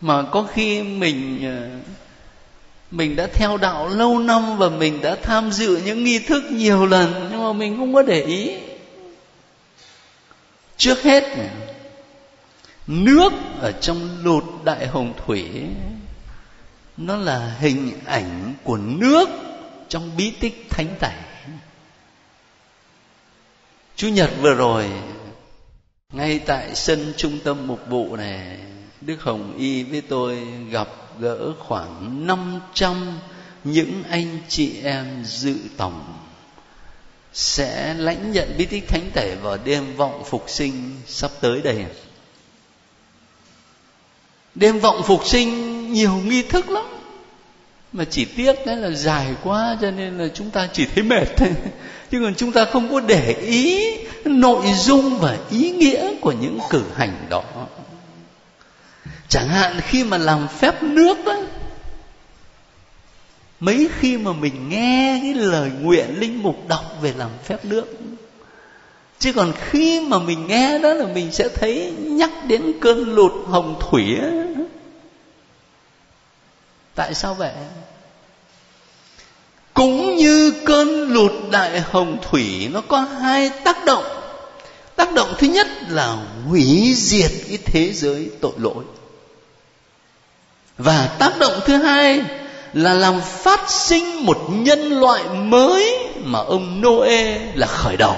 Mà 0.00 0.22
có 0.22 0.42
khi 0.42 0.82
mình 0.82 1.40
ờ, 1.44 1.68
mình 2.90 3.16
đã 3.16 3.26
theo 3.26 3.56
đạo 3.56 3.88
lâu 3.88 4.18
năm 4.18 4.58
và 4.58 4.68
mình 4.68 5.00
đã 5.02 5.16
tham 5.22 5.50
dự 5.50 5.82
những 5.84 6.04
nghi 6.04 6.18
thức 6.18 6.44
nhiều 6.50 6.86
lần. 6.86 7.28
Nhưng 7.30 7.42
mà 7.42 7.52
mình 7.52 7.76
không 7.76 7.94
có 7.94 8.02
để 8.02 8.22
ý. 8.22 8.50
Trước 10.76 11.02
hết 11.02 11.24
nước 12.86 13.32
ở 13.60 13.72
trong 13.72 14.24
lụt 14.24 14.44
đại 14.64 14.86
hồng 14.86 15.12
thủy 15.26 15.48
nó 16.96 17.16
là 17.16 17.56
hình 17.58 17.92
ảnh 18.04 18.54
của 18.64 18.76
nước 18.76 19.28
trong 19.88 20.16
bí 20.16 20.30
tích 20.30 20.66
thánh 20.70 20.94
tẩy. 21.00 21.14
Chủ 23.96 24.08
nhật 24.08 24.30
vừa 24.40 24.54
rồi 24.54 24.90
ngay 26.12 26.38
tại 26.38 26.74
sân 26.74 27.12
trung 27.16 27.38
tâm 27.44 27.66
mục 27.66 27.80
vụ 27.88 28.16
này 28.16 28.58
đức 29.00 29.22
hồng 29.22 29.54
y 29.58 29.82
với 29.82 30.00
tôi 30.00 30.46
gặp 30.70 30.88
gỡ 31.20 31.52
khoảng 31.58 32.26
500 32.26 33.18
những 33.64 34.02
anh 34.10 34.38
chị 34.48 34.80
em 34.82 35.24
dự 35.24 35.54
tổng. 35.76 36.14
Sẽ 37.32 37.94
lãnh 37.94 38.32
nhận 38.32 38.54
bí 38.58 38.66
tích 38.66 38.88
thánh 38.88 39.10
thể 39.14 39.36
vào 39.42 39.58
đêm 39.64 39.96
vọng 39.96 40.22
phục 40.26 40.44
sinh 40.46 40.96
sắp 41.06 41.30
tới 41.40 41.62
đây. 41.62 41.84
Đêm 44.54 44.78
vọng 44.78 45.02
phục 45.04 45.26
sinh 45.26 45.92
nhiều 45.92 46.14
nghi 46.14 46.42
thức 46.42 46.70
lắm, 46.70 46.84
mà 47.92 48.04
chỉ 48.04 48.24
tiếc 48.24 48.66
đấy 48.66 48.76
là 48.76 48.90
dài 48.90 49.26
quá 49.44 49.78
cho 49.80 49.90
nên 49.90 50.18
là 50.18 50.28
chúng 50.34 50.50
ta 50.50 50.68
chỉ 50.72 50.86
thấy 50.94 51.04
mệt 51.04 51.36
thôi. 51.36 51.48
Chứ 52.10 52.20
còn 52.22 52.34
chúng 52.34 52.52
ta 52.52 52.64
không 52.64 52.92
có 52.92 53.00
để 53.00 53.32
ý 53.32 53.96
nội 54.24 54.66
dung 54.74 55.18
và 55.18 55.38
ý 55.50 55.70
nghĩa 55.70 56.12
của 56.20 56.32
những 56.32 56.58
cử 56.70 56.82
hành 56.96 57.26
đó 57.30 57.44
chẳng 59.28 59.48
hạn 59.48 59.80
khi 59.88 60.04
mà 60.04 60.18
làm 60.18 60.48
phép 60.48 60.82
nước 60.82 61.24
đó 61.24 61.34
mấy 63.60 63.88
khi 63.98 64.16
mà 64.16 64.32
mình 64.32 64.68
nghe 64.68 65.18
cái 65.22 65.34
lời 65.34 65.70
nguyện 65.80 66.20
linh 66.20 66.42
mục 66.42 66.68
đọc 66.68 66.98
về 67.02 67.12
làm 67.16 67.30
phép 67.44 67.64
nước, 67.64 67.84
chứ 69.18 69.32
còn 69.32 69.52
khi 69.70 70.00
mà 70.00 70.18
mình 70.18 70.46
nghe 70.46 70.78
đó 70.78 70.94
là 70.94 71.06
mình 71.06 71.32
sẽ 71.32 71.48
thấy 71.48 71.92
nhắc 71.98 72.30
đến 72.46 72.72
cơn 72.80 73.14
lụt 73.14 73.32
hồng 73.48 73.80
thủy 73.80 74.16
tại 76.94 77.14
sao 77.14 77.34
vậy? 77.34 77.52
Cũng 79.74 80.16
như 80.16 80.52
cơn 80.66 81.12
lụt 81.12 81.32
đại 81.50 81.80
hồng 81.80 82.18
thủy 82.30 82.68
nó 82.72 82.80
có 82.80 83.00
hai 83.00 83.50
tác 83.64 83.84
động. 83.84 84.04
Tác 84.96 85.14
động 85.14 85.34
thứ 85.38 85.46
nhất 85.46 85.66
là 85.88 86.16
hủy 86.48 86.94
diệt 86.94 87.30
cái 87.48 87.58
thế 87.64 87.92
giới 87.92 88.30
tội 88.40 88.52
lỗi 88.56 88.84
và 90.78 91.16
tác 91.18 91.38
động 91.38 91.60
thứ 91.66 91.76
hai 91.76 92.22
là 92.72 92.92
làm 92.92 93.20
phát 93.20 93.70
sinh 93.70 94.26
một 94.26 94.46
nhân 94.48 95.00
loại 95.00 95.24
mới 95.24 96.08
mà 96.24 96.38
ông 96.38 96.80
Noe 96.80 97.38
là 97.54 97.66
khởi 97.66 97.96
đầu. 97.96 98.16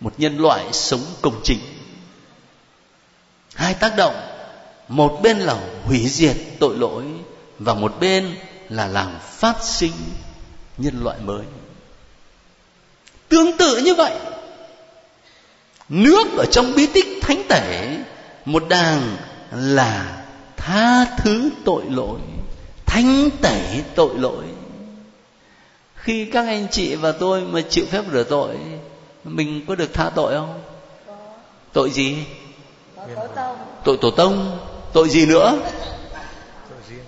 Một 0.00 0.12
nhân 0.18 0.38
loại 0.38 0.64
sống 0.72 1.04
công 1.20 1.40
chính 1.44 1.58
hai 3.54 3.74
tác 3.74 3.96
động, 3.96 4.14
một 4.88 5.20
bên 5.22 5.38
là 5.38 5.56
hủy 5.84 6.08
diệt 6.08 6.36
tội 6.58 6.78
lỗi 6.78 7.04
và 7.58 7.74
một 7.74 7.94
bên 8.00 8.36
là 8.68 8.86
làm 8.86 9.18
phát 9.20 9.56
sinh 9.62 9.92
nhân 10.78 11.00
loại 11.04 11.18
mới. 11.24 11.42
Tương 13.28 13.56
tự 13.56 13.78
như 13.78 13.94
vậy, 13.94 14.14
nước 15.88 16.26
ở 16.38 16.44
trong 16.50 16.74
bí 16.74 16.86
tích 16.86 17.06
thánh 17.22 17.42
tể 17.48 17.96
một 18.44 18.68
đàng 18.68 19.16
là 19.50 20.21
tha 20.64 21.04
thứ 21.04 21.50
tội 21.64 21.82
lỗi 21.90 22.18
thanh 22.92 23.30
tẩy 23.42 23.82
tội 23.94 24.10
lỗi. 24.14 24.44
Khi 25.94 26.24
các 26.24 26.46
anh 26.46 26.66
chị 26.70 26.94
và 26.94 27.12
tôi 27.12 27.40
mà 27.40 27.60
chịu 27.60 27.84
phép 27.90 28.04
rửa 28.12 28.22
tội, 28.22 28.56
mình 29.24 29.64
có 29.68 29.74
được 29.74 29.94
tha 29.94 30.10
tội 30.14 30.34
không? 30.34 30.62
Tội 31.72 31.90
gì? 31.90 32.16
Tội 33.84 33.96
tổ 34.00 34.10
tông. 34.10 34.58
Tội 34.92 35.08
gì 35.08 35.26
nữa? 35.26 35.58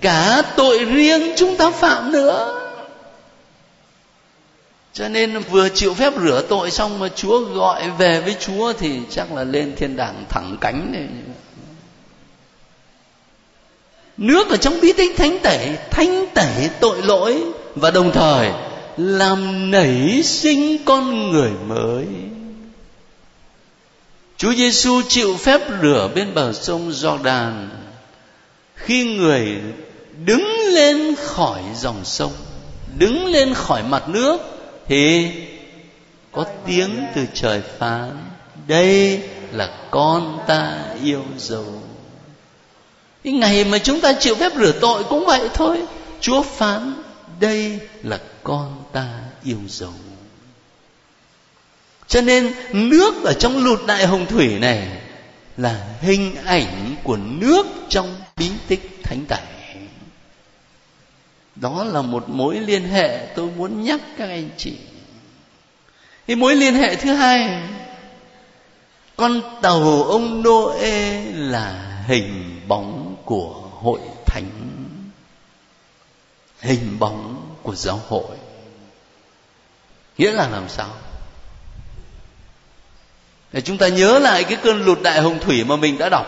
Cả 0.01 0.43
tội 0.57 0.85
riêng 0.85 1.33
chúng 1.37 1.57
ta 1.57 1.71
phạm 1.71 2.13
nữa. 2.13 2.61
Cho 4.93 5.09
nên 5.09 5.39
vừa 5.39 5.69
chịu 5.69 5.95
phép 5.95 6.13
rửa 6.23 6.43
tội 6.49 6.71
xong 6.71 6.99
mà 6.99 7.09
chúa 7.09 7.41
gọi 7.41 7.91
về 7.91 8.21
với 8.21 8.37
chúa 8.41 8.73
thì 8.73 9.01
chắc 9.11 9.33
là 9.33 9.45
lên 9.45 9.75
thiên 9.77 9.97
đàng 9.97 10.25
thẳng 10.29 10.57
cánh 10.61 10.93
này 10.93 11.09
nước 14.17 14.51
ở 14.51 14.57
trong 14.57 14.81
bí 14.81 14.93
tích 14.93 15.17
thánh 15.17 15.39
tẩy 15.43 15.79
thanh 15.91 16.27
tẩy 16.35 16.71
tội 16.81 17.03
lỗi 17.03 17.45
và 17.75 17.91
đồng 17.91 18.13
thời 18.13 18.51
làm 18.97 19.71
nảy 19.71 20.23
sinh 20.23 20.85
con 20.85 21.31
người 21.33 21.51
mới. 21.67 22.07
Chúa 24.37 24.53
Giêsu 24.55 25.03
chịu 25.09 25.37
phép 25.37 25.61
rửa 25.83 26.11
bên 26.15 26.35
bờ 26.35 26.53
sông 26.53 26.91
Jordan 26.91 27.69
khi 28.75 29.17
người 29.17 29.47
đứng 30.25 30.49
lên 30.73 31.15
khỏi 31.15 31.61
dòng 31.77 32.05
sông, 32.05 32.33
đứng 32.99 33.27
lên 33.27 33.55
khỏi 33.55 33.83
mặt 33.83 34.09
nước 34.09 34.41
thì 34.87 35.31
có 36.33 36.45
tiếng 36.67 37.07
từ 37.15 37.23
trời 37.35 37.63
phán, 37.79 38.11
đây 38.67 39.23
là 39.53 39.79
con 39.91 40.39
ta 40.47 40.79
yêu 41.03 41.23
dấu 41.39 41.83
cái 43.25 43.33
ngày 43.33 43.65
mà 43.65 43.79
chúng 43.79 44.01
ta 44.01 44.13
chịu 44.13 44.35
phép 44.35 44.53
rửa 44.57 44.73
tội 44.81 45.05
cũng 45.05 45.27
vậy 45.27 45.49
thôi. 45.55 45.83
Chúa 46.21 46.43
phán, 46.43 47.03
đây 47.41 47.79
là 48.03 48.19
con 48.43 48.85
ta 48.93 49.07
yêu 49.45 49.59
dấu. 49.69 49.93
Cho 52.09 52.21
nên 52.21 52.53
nước 52.73 53.25
ở 53.25 53.33
trong 53.33 53.65
lụt 53.65 53.87
đại 53.87 54.07
hồng 54.07 54.27
thủy 54.27 54.59
này 54.59 54.89
là 55.57 55.87
hình 56.01 56.37
ảnh 56.45 56.95
của 57.03 57.17
nước 57.17 57.67
trong 57.89 58.17
bí 58.37 58.51
tích 58.69 59.01
thánh 59.03 59.25
tẩy 59.29 59.41
đó 61.57 61.85
là 61.85 62.03
một 62.03 62.29
mối 62.29 62.59
liên 62.59 62.89
hệ 62.89 63.27
tôi 63.35 63.51
muốn 63.57 63.85
nhắc 63.85 64.01
các 64.17 64.29
anh 64.29 64.49
chị. 64.57 64.77
Cái 66.27 66.37
mối 66.37 66.57
liên 66.57 66.75
hệ 66.75 66.97
thứ 66.97 67.15
hai, 67.15 67.63
con 69.17 69.41
tàu 69.63 70.03
ông 70.03 70.43
Noe 70.43 71.25
là 71.35 72.03
hình 72.07 72.61
bóng 72.69 73.04
của 73.25 73.55
hội 73.83 74.01
thánh, 74.27 74.51
hình 76.61 76.99
bóng 76.99 77.47
của 77.63 77.75
giáo 77.75 78.01
hội. 78.09 78.37
Nghĩa 80.19 80.33
là 80.33 80.49
làm 80.49 80.69
sao? 80.69 80.89
Để 83.53 83.61
chúng 83.61 83.79
ta 83.79 83.89
nhớ 83.89 84.19
lại 84.19 84.45
cái 84.45 84.57
cơn 84.63 84.85
lụt 84.85 85.03
đại 85.03 85.21
hồng 85.21 85.39
thủy 85.41 85.65
mà 85.65 85.77
mình 85.77 85.99
đã 85.99 86.09
đọc. 86.09 86.27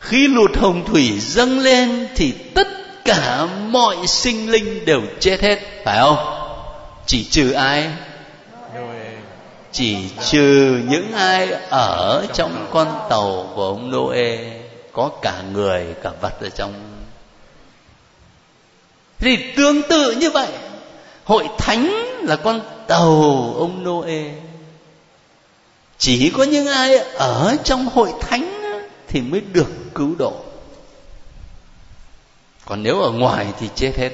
Khi 0.00 0.28
lụt 0.28 0.56
hồng 0.56 0.84
thủy 0.84 1.20
dâng 1.20 1.58
lên 1.58 2.08
thì 2.16 2.32
tất 2.54 2.68
cả 3.04 3.46
mọi 3.46 4.06
sinh 4.06 4.50
linh 4.50 4.84
đều 4.84 5.02
chết 5.20 5.40
hết, 5.40 5.58
phải 5.84 5.98
không? 5.98 6.18
Chỉ 7.06 7.24
trừ 7.24 7.52
ai? 7.52 7.90
Chỉ 9.72 9.96
trừ 10.30 10.80
những 10.88 11.12
ai 11.12 11.48
ở 11.70 12.26
trong 12.34 12.68
con 12.72 13.06
tàu 13.10 13.52
của 13.54 13.66
ông 13.66 13.90
Noe 13.90 14.65
có 14.96 15.10
cả 15.22 15.42
người, 15.52 15.94
cả 16.02 16.10
vật 16.20 16.40
ở 16.40 16.48
trong. 16.48 16.72
Thì 19.18 19.52
tương 19.56 19.82
tự 19.82 20.12
như 20.12 20.30
vậy, 20.30 20.48
hội 21.24 21.48
thánh 21.58 21.86
là 22.22 22.36
con 22.36 22.60
tàu 22.86 23.54
ông 23.58 23.84
Noe. 23.84 24.32
Chỉ 25.98 26.30
có 26.30 26.44
những 26.44 26.66
ai 26.66 26.98
ở 26.98 27.56
trong 27.64 27.86
hội 27.86 28.12
thánh 28.20 28.62
thì 29.08 29.20
mới 29.20 29.40
được 29.40 29.68
cứu 29.94 30.14
độ. 30.18 30.32
Còn 32.64 32.82
nếu 32.82 33.00
ở 33.00 33.10
ngoài 33.10 33.46
thì 33.60 33.68
chết 33.74 33.92
hết. 33.96 34.10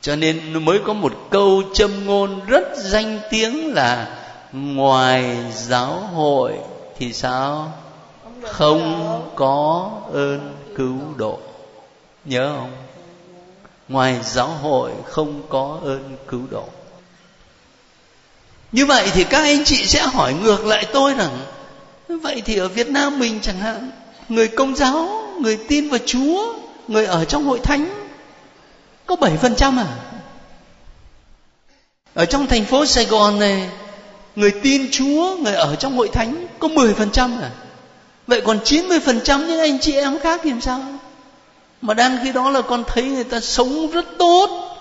Cho 0.00 0.16
nên 0.16 0.64
mới 0.64 0.78
có 0.86 0.92
một 0.92 1.12
câu 1.30 1.62
châm 1.74 2.06
ngôn 2.06 2.46
rất 2.46 2.64
danh 2.76 3.20
tiếng 3.30 3.74
là, 3.74 4.18
ngoài 4.52 5.36
giáo 5.52 5.90
hội 5.90 6.52
thì 6.98 7.12
sao? 7.12 7.72
Không 8.50 9.30
có 9.36 9.90
ơn 10.12 10.56
cứu 10.76 10.98
độ. 11.16 11.38
Nhớ 12.24 12.54
không? 12.58 12.72
Ngoài 13.88 14.20
giáo 14.24 14.48
hội 14.48 14.90
không 15.04 15.42
có 15.48 15.78
ơn 15.82 16.16
cứu 16.28 16.40
độ. 16.50 16.64
Như 18.72 18.86
vậy 18.86 19.10
thì 19.12 19.24
các 19.24 19.42
anh 19.42 19.64
chị 19.64 19.86
sẽ 19.86 20.02
hỏi 20.02 20.34
ngược 20.34 20.66
lại 20.66 20.86
tôi 20.92 21.14
rằng, 21.14 21.38
vậy 22.08 22.42
thì 22.44 22.56
ở 22.56 22.68
việt 22.68 22.88
nam 22.88 23.18
mình 23.18 23.40
chẳng 23.42 23.58
hạn, 23.58 23.90
người 24.28 24.48
công 24.48 24.76
giáo, 24.76 25.08
người 25.40 25.58
tin 25.68 25.88
vào 25.88 26.00
chúa, 26.06 26.54
người 26.88 27.06
ở 27.06 27.24
trong 27.24 27.44
hội 27.44 27.60
thánh, 27.60 28.06
có 29.06 29.16
bảy 29.16 29.36
phần 29.36 29.54
trăm 29.54 29.78
à? 29.78 29.86
Ở 32.14 32.24
trong 32.24 32.46
thành 32.46 32.64
phố 32.64 32.86
sài 32.86 33.04
gòn 33.04 33.38
này, 33.38 33.68
người 34.36 34.50
tin 34.62 34.88
chúa, 34.90 35.36
người 35.36 35.54
ở 35.54 35.76
trong 35.76 35.96
hội 35.96 36.08
thánh 36.08 36.46
có 36.58 36.68
mười 36.68 36.94
phần 36.94 37.10
trăm 37.10 37.40
à? 37.40 37.50
Vậy 38.26 38.40
còn 38.44 38.58
chín 38.64 38.88
mươi 38.88 39.00
phần 39.00 39.20
trăm 39.24 39.48
những 39.48 39.60
anh 39.60 39.80
chị 39.80 39.94
em 39.96 40.18
khác 40.18 40.40
thì 40.42 40.50
làm 40.50 40.60
sao? 40.60 40.82
Mà 41.82 41.94
đang 41.94 42.18
khi 42.22 42.32
đó 42.32 42.50
là 42.50 42.62
con 42.62 42.84
thấy 42.86 43.04
người 43.04 43.24
ta 43.24 43.40
sống 43.40 43.90
rất 43.90 44.04
tốt, 44.18 44.76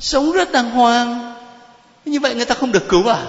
sống 0.00 0.32
rất 0.32 0.52
đàng 0.52 0.70
hoàng. 0.70 1.34
Như 2.04 2.20
vậy 2.20 2.34
người 2.34 2.44
ta 2.44 2.54
không 2.54 2.72
được 2.72 2.88
cứu 2.88 3.08
à? 3.08 3.24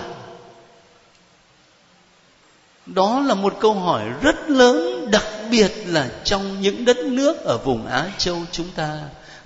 Đó 2.85 3.19
là 3.19 3.33
một 3.33 3.57
câu 3.59 3.73
hỏi 3.73 4.03
rất 4.21 4.49
lớn, 4.49 5.07
đặc 5.11 5.25
biệt 5.51 5.71
là 5.85 6.09
trong 6.23 6.61
những 6.61 6.85
đất 6.85 6.97
nước 6.97 7.43
ở 7.43 7.57
vùng 7.57 7.87
á 7.87 8.11
châu 8.17 8.37
chúng 8.51 8.69
ta, 8.75 8.97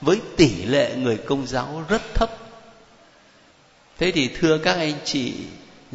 với 0.01 0.19
tỷ 0.35 0.49
lệ 0.65 0.95
người 0.95 1.17
công 1.17 1.47
giáo 1.47 1.83
rất 1.89 2.01
thấp. 2.13 2.29
Thế 3.97 4.11
thì 4.11 4.29
thưa 4.39 4.57
các 4.57 4.73
anh 4.73 4.93
chị 5.05 5.33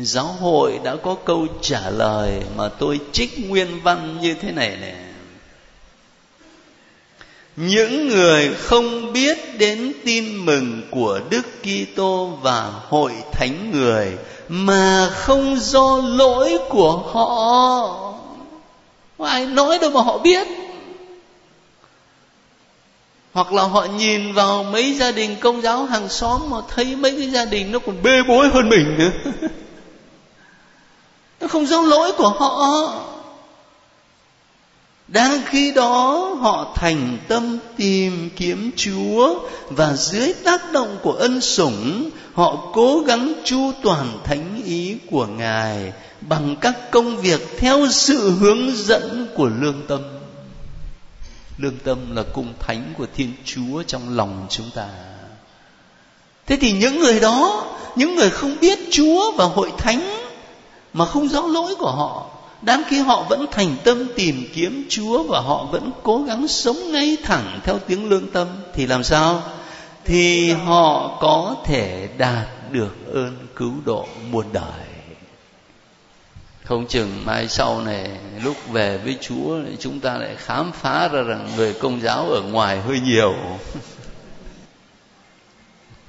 giáo 0.04 0.26
hội 0.26 0.80
đã 0.84 0.96
có 0.96 1.16
câu 1.24 1.46
trả 1.60 1.90
lời 1.90 2.42
mà 2.56 2.68
tôi 2.68 3.00
trích 3.12 3.48
nguyên 3.48 3.82
văn 3.82 4.18
như 4.20 4.34
thế 4.34 4.52
này 4.52 4.76
nè 4.80 4.94
những 7.56 8.08
người 8.08 8.54
không 8.54 9.12
biết 9.12 9.58
đến 9.58 9.92
tin 10.04 10.46
mừng 10.46 10.82
của 10.90 11.20
Đức 11.30 11.42
Kitô 11.62 12.38
và 12.42 12.72
hội 12.88 13.12
thánh 13.32 13.70
người 13.70 14.12
mà 14.48 15.10
không 15.14 15.56
do 15.60 15.96
lỗi 15.96 16.58
của 16.68 16.96
họ. 16.96 18.12
Có 19.18 19.26
ai 19.26 19.46
nói 19.46 19.78
đâu 19.78 19.90
mà 19.90 20.02
họ 20.02 20.18
biết. 20.18 20.48
Hoặc 23.32 23.52
là 23.52 23.62
họ 23.62 23.84
nhìn 23.84 24.32
vào 24.32 24.62
mấy 24.64 24.94
gia 24.94 25.10
đình 25.10 25.36
công 25.40 25.62
giáo 25.62 25.84
hàng 25.84 26.08
xóm 26.08 26.40
mà 26.50 26.56
thấy 26.68 26.96
mấy 26.96 27.12
cái 27.12 27.30
gia 27.30 27.44
đình 27.44 27.72
nó 27.72 27.78
còn 27.78 28.02
bê 28.02 28.22
bối 28.28 28.48
hơn 28.48 28.68
mình 28.68 28.98
nữa. 28.98 29.10
nó 31.40 31.48
không 31.48 31.66
do 31.66 31.80
lỗi 31.80 32.12
của 32.12 32.28
họ. 32.28 32.94
Đang 35.08 35.40
khi 35.46 35.72
đó, 35.72 36.18
họ 36.40 36.72
thành 36.74 37.18
tâm 37.28 37.58
tìm 37.76 38.30
kiếm 38.36 38.70
chúa 38.76 39.38
và 39.70 39.96
dưới 39.96 40.32
tác 40.44 40.72
động 40.72 40.98
của 41.02 41.12
ân 41.12 41.40
sủng, 41.40 42.10
họ 42.34 42.56
cố 42.72 43.00
gắng 43.06 43.32
chu 43.44 43.72
toàn 43.82 44.18
thánh 44.24 44.62
ý 44.64 44.96
của 45.10 45.26
ngài 45.26 45.92
bằng 46.20 46.56
các 46.60 46.90
công 46.90 47.16
việc 47.16 47.40
theo 47.58 47.86
sự 47.90 48.30
hướng 48.30 48.76
dẫn 48.76 49.26
của 49.36 49.50
lương 49.60 49.86
tâm. 49.88 50.00
Lương 51.58 51.78
tâm 51.84 52.16
là 52.16 52.22
cung 52.34 52.54
thánh 52.58 52.94
của 52.98 53.06
thiên 53.16 53.32
chúa 53.44 53.82
trong 53.82 54.16
lòng 54.16 54.46
chúng 54.50 54.70
ta. 54.74 54.88
Thế 56.46 56.56
thì 56.56 56.72
những 56.72 57.00
người 57.00 57.20
đó, 57.20 57.66
những 57.96 58.14
người 58.14 58.30
không 58.30 58.56
biết 58.60 58.78
chúa 58.90 59.32
và 59.32 59.44
hội 59.44 59.72
thánh 59.78 60.19
mà 60.92 61.04
không 61.04 61.28
rõ 61.28 61.40
lỗi 61.40 61.74
của 61.78 61.90
họ. 61.90 62.26
Đáng 62.62 62.82
khi 62.88 62.98
họ 62.98 63.26
vẫn 63.28 63.46
thành 63.50 63.76
tâm 63.84 64.06
tìm 64.16 64.48
kiếm 64.54 64.86
chúa 64.88 65.22
và 65.22 65.40
họ 65.40 65.64
vẫn 65.64 65.90
cố 66.02 66.22
gắng 66.22 66.48
sống 66.48 66.92
ngay 66.92 67.16
thẳng 67.22 67.60
theo 67.64 67.78
tiếng 67.78 68.08
lương 68.08 68.26
tâm, 68.26 68.48
thì 68.74 68.86
làm 68.86 69.04
sao? 69.04 69.42
Thì 70.04 70.52
họ 70.52 71.18
có 71.20 71.56
thể 71.64 72.08
đạt 72.18 72.46
được 72.70 73.14
ơn 73.14 73.36
cứu 73.56 73.72
độ 73.84 74.06
muôn 74.30 74.44
đời. 74.52 74.86
Không 76.64 76.86
chừng 76.86 77.24
mai 77.24 77.48
sau 77.48 77.80
này, 77.80 78.10
lúc 78.44 78.56
về 78.68 78.98
với 78.98 79.16
chúa, 79.20 79.58
chúng 79.78 80.00
ta 80.00 80.18
lại 80.18 80.36
khám 80.38 80.72
phá 80.72 81.08
ra 81.08 81.22
rằng 81.22 81.48
người 81.56 81.72
công 81.72 82.00
giáo 82.00 82.30
ở 82.30 82.42
ngoài 82.42 82.80
hơi 82.80 83.00
nhiều. 83.00 83.34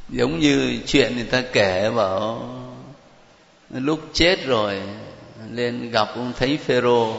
Giống 0.09 0.39
như 0.39 0.79
chuyện 0.87 1.15
người 1.15 1.25
ta 1.25 1.41
kể 1.53 1.91
bảo 1.95 2.49
lúc 3.73 3.99
chết 4.13 4.45
rồi, 4.45 4.81
lên 5.51 5.91
gặp 5.91 6.07
ông 6.15 6.33
thấy 6.39 6.57
phêrô. 6.57 7.13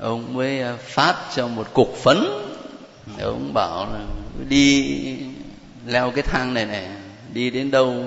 Ông 0.00 0.34
mới 0.34 0.60
à, 0.60 0.76
phát 0.82 1.16
cho 1.36 1.48
một 1.48 1.74
cục 1.74 1.96
phấn. 1.96 2.18
Ông 3.20 3.54
bảo 3.54 3.86
là, 3.92 4.00
đi 4.48 4.96
leo 5.86 6.10
cái 6.10 6.22
thang 6.22 6.54
này 6.54 6.66
này 6.66 6.88
đi 7.32 7.50
đến 7.50 7.70
đâu 7.70 8.04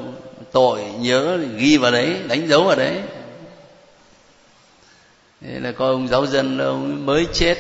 tội 0.52 0.84
nhớ 1.00 1.40
ghi 1.58 1.78
vào 1.78 1.92
đấy, 1.92 2.16
đánh 2.28 2.48
dấu 2.48 2.64
vào 2.64 2.76
đấy. 2.76 3.02
Thế 5.42 5.60
là 5.60 5.72
có 5.72 5.88
ông 5.88 6.08
giáo 6.08 6.26
dân, 6.26 6.58
ông 6.58 7.06
mới 7.06 7.28
chết. 7.34 7.58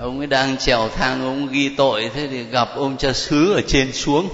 Ông 0.00 0.18
ấy 0.18 0.26
đang 0.26 0.56
trèo 0.56 0.88
thang, 0.88 1.22
ông 1.22 1.48
ghi 1.48 1.68
tội, 1.68 2.10
thế 2.14 2.28
thì 2.30 2.42
gặp 2.42 2.68
ông 2.76 2.96
cha 2.96 3.12
xứ 3.12 3.52
ở 3.52 3.60
trên 3.66 3.92
xuống 3.92 4.28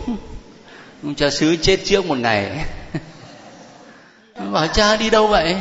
ông 1.02 1.14
cha 1.14 1.30
xứ 1.30 1.56
chết 1.56 1.80
trước 1.84 2.06
một 2.06 2.18
ngày. 2.18 2.66
Bảo 4.52 4.66
cha 4.66 4.96
đi 4.96 5.10
đâu 5.10 5.26
vậy? 5.26 5.56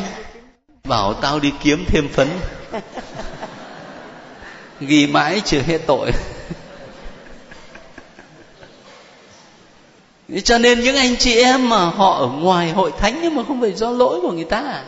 Bảo 0.84 1.14
tao 1.14 1.40
đi 1.40 1.52
kiếm 1.64 1.86
thêm 1.88 2.10
phấn. 2.10 2.28
Ghi 4.80 5.08
mãi 5.08 5.42
chưa 5.46 5.62
hết 5.62 5.78
tội. 5.88 6.12
Cho 10.44 10.58
nên 10.58 10.80
những 10.80 10.96
anh 10.96 11.16
chị 11.16 11.36
em 11.36 11.70
mà 11.70 11.86
họ 11.86 12.18
ở 12.18 12.28
ngoài 12.28 12.72
hội 12.72 12.92
thánh 12.98 13.20
nhưng 13.22 13.36
mà 13.36 13.44
không 13.48 13.62
phải 13.62 13.74
do 13.74 13.90
lỗi 13.90 14.20
của 14.22 14.32
người 14.32 14.44
ta. 14.44 14.84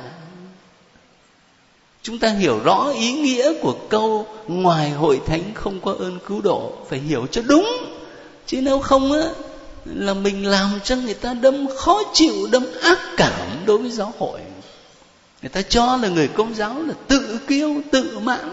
Chúng 2.02 2.20
ta 2.20 2.30
hiểu 2.30 2.60
rõ 2.64 2.92
ý 2.96 3.14
nghĩa 3.14 3.54
của 3.62 3.76
câu 3.90 4.28
ngoài 4.48 4.90
hội 4.90 5.22
thánh 5.26 5.54
không 5.54 5.80
có 5.82 5.96
ơn 6.00 6.20
cứu 6.28 6.42
độ 6.42 6.74
phải 6.90 7.00
hiểu 7.00 7.28
cho 7.32 7.42
đúng. 7.42 7.68
Chứ 8.46 8.62
nếu 8.62 8.80
không 8.80 9.12
á 9.14 9.28
là 9.86 10.14
mình 10.14 10.46
làm 10.46 10.80
cho 10.84 10.96
người 10.96 11.14
ta 11.14 11.34
đâm 11.34 11.68
khó 11.78 12.02
chịu, 12.14 12.48
đâm 12.52 12.66
ác 12.84 13.00
cảm 13.18 13.66
đối 13.66 13.78
với 13.78 13.92
giáo 13.92 14.14
hội. 14.18 14.40
Người 15.42 15.50
ta 15.50 15.62
cho 15.62 15.98
là 15.98 16.08
người 16.08 16.28
công 16.28 16.56
giáo 16.56 16.82
là 16.82 16.94
tự 17.08 17.40
kiêu, 17.48 17.82
tự 17.92 18.20
mãn. 18.20 18.52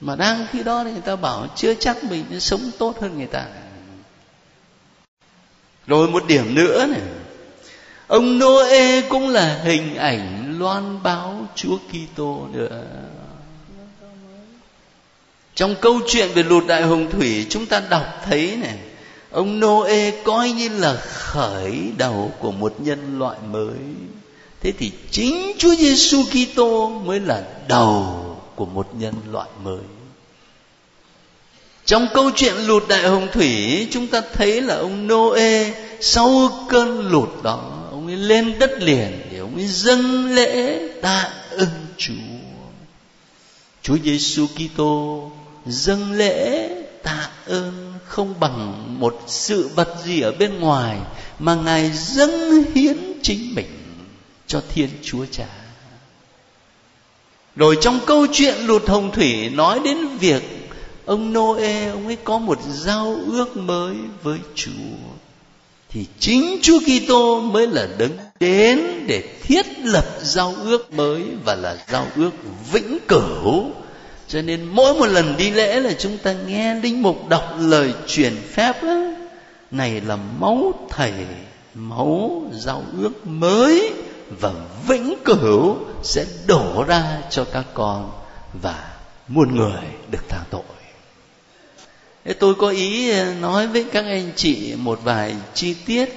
Mà 0.00 0.16
đang 0.16 0.46
khi 0.50 0.62
đó 0.62 0.84
thì 0.84 0.90
người 0.90 1.00
ta 1.00 1.16
bảo 1.16 1.46
chưa 1.56 1.74
chắc 1.74 2.04
mình 2.04 2.40
sống 2.40 2.70
tốt 2.78 3.00
hơn 3.00 3.18
người 3.18 3.26
ta. 3.26 3.46
Rồi 5.86 6.08
một 6.08 6.26
điểm 6.26 6.54
nữa 6.54 6.86
này. 6.86 7.00
Ông 8.06 8.38
Noe 8.38 9.00
cũng 9.00 9.28
là 9.28 9.60
hình 9.64 9.96
ảnh 9.96 10.56
loan 10.58 11.02
báo 11.02 11.46
Chúa 11.54 11.78
Kitô 11.78 12.46
nữa. 12.52 12.84
Trong 15.54 15.74
câu 15.80 16.00
chuyện 16.06 16.28
về 16.34 16.42
lụt 16.42 16.66
đại 16.66 16.82
hồng 16.82 17.10
thủy, 17.10 17.46
chúng 17.50 17.66
ta 17.66 17.80
đọc 17.80 18.06
thấy 18.24 18.56
này 18.56 18.78
ông 19.30 19.60
Noe 19.60 20.10
coi 20.10 20.50
như 20.50 20.68
là 20.68 20.94
khởi 20.94 21.92
đầu 21.96 22.32
của 22.38 22.52
một 22.52 22.74
nhân 22.78 23.18
loại 23.18 23.38
mới. 23.50 23.78
Thế 24.62 24.72
thì 24.78 24.92
chính 25.10 25.52
Chúa 25.58 25.74
Giêsu 25.74 26.22
Kitô 26.22 26.88
mới 26.88 27.20
là 27.20 27.44
đầu 27.68 28.16
của 28.54 28.66
một 28.66 28.88
nhân 28.98 29.14
loại 29.32 29.48
mới. 29.62 29.84
Trong 31.84 32.06
câu 32.14 32.30
chuyện 32.36 32.54
lụt 32.66 32.88
đại 32.88 33.02
hồng 33.02 33.28
thủy, 33.32 33.86
chúng 33.90 34.06
ta 34.06 34.20
thấy 34.32 34.60
là 34.60 34.74
ông 34.76 35.06
Noe 35.06 35.72
sau 36.00 36.48
cơn 36.68 37.10
lụt 37.10 37.28
đó, 37.42 37.88
ông 37.90 38.06
ấy 38.06 38.16
lên 38.16 38.58
đất 38.58 38.70
liền 38.82 39.20
để 39.30 39.38
ông 39.38 39.54
ấy 39.54 39.66
dâng 39.66 40.34
lễ 40.34 40.80
tạ 41.02 41.30
ơn 41.50 41.68
Chúa. 41.96 42.12
Chúa 43.82 43.96
Giêsu 44.04 44.46
Kitô 44.46 45.30
dâng 45.66 46.12
lễ 46.12 46.68
tạ 47.02 47.28
ơn 47.46 47.89
không 48.10 48.40
bằng 48.40 48.86
một 49.00 49.22
sự 49.26 49.70
vật 49.74 49.94
gì 50.04 50.20
ở 50.20 50.32
bên 50.32 50.60
ngoài 50.60 50.98
mà 51.38 51.54
ngài 51.54 51.90
dâng 51.90 52.64
hiến 52.74 52.96
chính 53.22 53.54
mình 53.54 53.66
cho 54.46 54.62
thiên 54.68 54.88
chúa 55.02 55.24
cha. 55.30 55.46
Rồi 57.56 57.76
trong 57.80 58.00
câu 58.06 58.26
chuyện 58.32 58.54
lụt 58.66 58.88
hồng 58.88 59.10
thủy 59.12 59.50
nói 59.50 59.80
đến 59.84 60.06
việc 60.06 60.42
ông 61.06 61.32
noe, 61.32 61.88
ông 61.88 62.06
ấy 62.06 62.16
có 62.24 62.38
một 62.38 62.58
giao 62.68 63.16
ước 63.26 63.56
mới 63.56 63.94
với 64.22 64.38
chúa, 64.54 64.96
thì 65.88 66.06
chính 66.18 66.58
chúa 66.62 66.78
kitô 66.80 67.40
mới 67.40 67.66
là 67.66 67.88
đấng 67.98 68.16
đến 68.40 69.06
để 69.06 69.22
thiết 69.42 69.66
lập 69.78 70.06
giao 70.22 70.54
ước 70.64 70.92
mới 70.92 71.22
và 71.44 71.54
là 71.54 71.84
giao 71.88 72.06
ước 72.16 72.30
vĩnh 72.72 72.98
cửu 73.08 73.70
cho 74.30 74.42
nên 74.42 74.64
mỗi 74.64 74.94
một 74.94 75.06
lần 75.06 75.36
đi 75.36 75.50
lễ 75.50 75.80
là 75.80 75.92
chúng 75.98 76.18
ta 76.18 76.32
nghe 76.46 76.74
linh 76.74 77.02
mục 77.02 77.28
đọc 77.28 77.56
lời 77.58 77.92
truyền 78.06 78.36
phép 78.52 78.82
đó. 78.82 78.96
này 79.70 80.00
là 80.00 80.16
máu 80.16 80.72
thầy, 80.90 81.12
máu 81.74 82.42
giao 82.52 82.82
ước 82.98 83.26
mới 83.26 83.92
và 84.40 84.52
vĩnh 84.88 85.14
cửu 85.24 85.76
sẽ 86.02 86.24
đổ 86.46 86.84
ra 86.88 87.18
cho 87.30 87.44
các 87.44 87.64
con 87.74 88.10
và 88.62 88.90
muôn 89.28 89.56
người 89.56 89.82
được 90.10 90.28
tha 90.28 90.38
tội 90.50 90.62
Thế 92.24 92.32
tôi 92.32 92.54
có 92.54 92.68
ý 92.68 93.10
ờ, 93.10 93.34
nói 93.40 93.66
với 93.66 93.84
các 93.92 94.04
anh 94.04 94.30
chị 94.36 94.74
một 94.76 95.00
vài 95.04 95.36
chi 95.54 95.74
tiết 95.86 96.08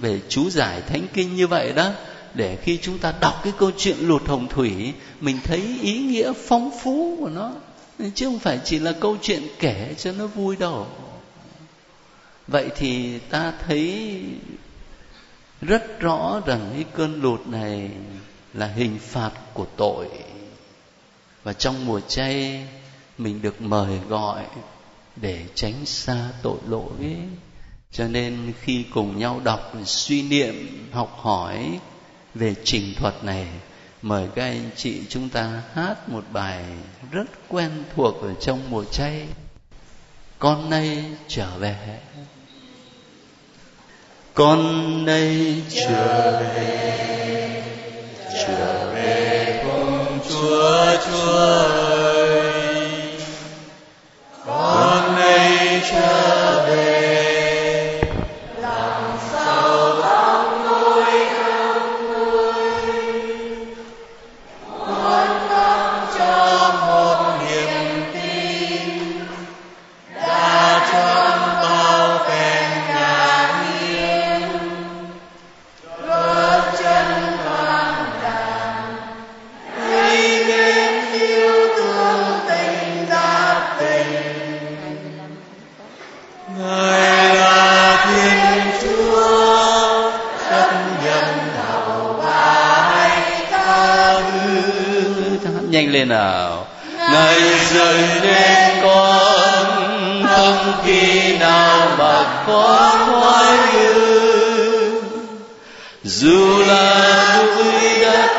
về 0.00 0.20
chú 0.28 0.50
giải 0.50 0.82
thánh 0.88 1.06
kinh 1.14 1.36
như 1.36 1.46
vậy 1.46 1.72
đó 1.72 1.90
để 2.36 2.56
khi 2.56 2.78
chúng 2.82 2.98
ta 2.98 3.14
đọc 3.20 3.40
cái 3.44 3.52
câu 3.58 3.70
chuyện 3.78 3.96
lụt 4.00 4.26
hồng 4.26 4.48
thủy, 4.48 4.92
mình 5.20 5.38
thấy 5.44 5.78
ý 5.82 5.98
nghĩa 5.98 6.32
phong 6.32 6.70
phú 6.82 7.16
của 7.20 7.28
nó. 7.28 7.52
Chứ 8.14 8.26
không 8.26 8.38
phải 8.38 8.60
chỉ 8.64 8.78
là 8.78 8.92
câu 8.92 9.16
chuyện 9.22 9.42
kể 9.58 9.94
cho 9.98 10.12
nó 10.12 10.26
vui 10.26 10.56
đâu. 10.56 10.86
Vậy 12.46 12.68
thì 12.76 13.18
ta 13.18 13.52
thấy 13.66 14.20
rất 15.60 16.00
rõ 16.00 16.40
rằng 16.46 16.70
cái 16.74 16.84
cơn 16.94 17.22
lụt 17.22 17.46
này 17.46 17.90
là 18.54 18.66
hình 18.66 18.98
phạt 18.98 19.30
của 19.54 19.66
tội. 19.76 20.08
Và 21.42 21.52
trong 21.52 21.86
mùa 21.86 22.00
chay, 22.00 22.66
mình 23.18 23.42
được 23.42 23.60
mời 23.60 23.98
gọi 24.08 24.44
để 25.16 25.44
tránh 25.54 25.86
xa 25.86 26.28
tội 26.42 26.58
lỗi. 26.68 27.16
Cho 27.92 28.08
nên 28.08 28.52
khi 28.60 28.84
cùng 28.94 29.18
nhau 29.18 29.40
đọc 29.44 29.72
suy 29.84 30.22
niệm, 30.22 30.88
học 30.92 31.18
hỏi 31.20 31.78
về 32.38 32.54
trình 32.64 32.94
thuật 32.98 33.24
này, 33.24 33.46
mời 34.02 34.28
các 34.34 34.42
anh 34.42 34.70
chị 34.76 35.00
chúng 35.08 35.28
ta 35.28 35.62
hát 35.72 36.08
một 36.08 36.24
bài 36.32 36.64
rất 37.10 37.24
quen 37.48 37.70
thuộc 37.94 38.22
ở 38.22 38.34
trong 38.40 38.60
mùa 38.70 38.84
chay. 38.84 39.22
Con 40.38 40.70
nay 40.70 41.04
trở 41.28 41.58
về. 41.58 41.98
Con 44.34 45.04
nay 45.04 45.54
trở 45.70 46.40
về. 46.40 47.62
Trở 48.46 48.92
về 48.94 49.62
cùng 49.64 50.18
chúa 50.28 50.96
chúa 51.06 51.95
nhanh 95.70 95.92
lên 95.92 96.08
nào. 96.08 96.66
Ngài 97.12 97.40
dạy 97.74 97.94
nên 98.22 98.82
con 98.82 100.26
không 100.28 100.72
khi 100.84 101.36
nào 101.36 101.88
mà 101.98 102.44
con 102.46 102.98
hoài 102.98 103.58
ư 103.72 105.02
dù 106.04 106.58
là 106.66 107.44
núi 107.46 108.00
đất 108.02 108.30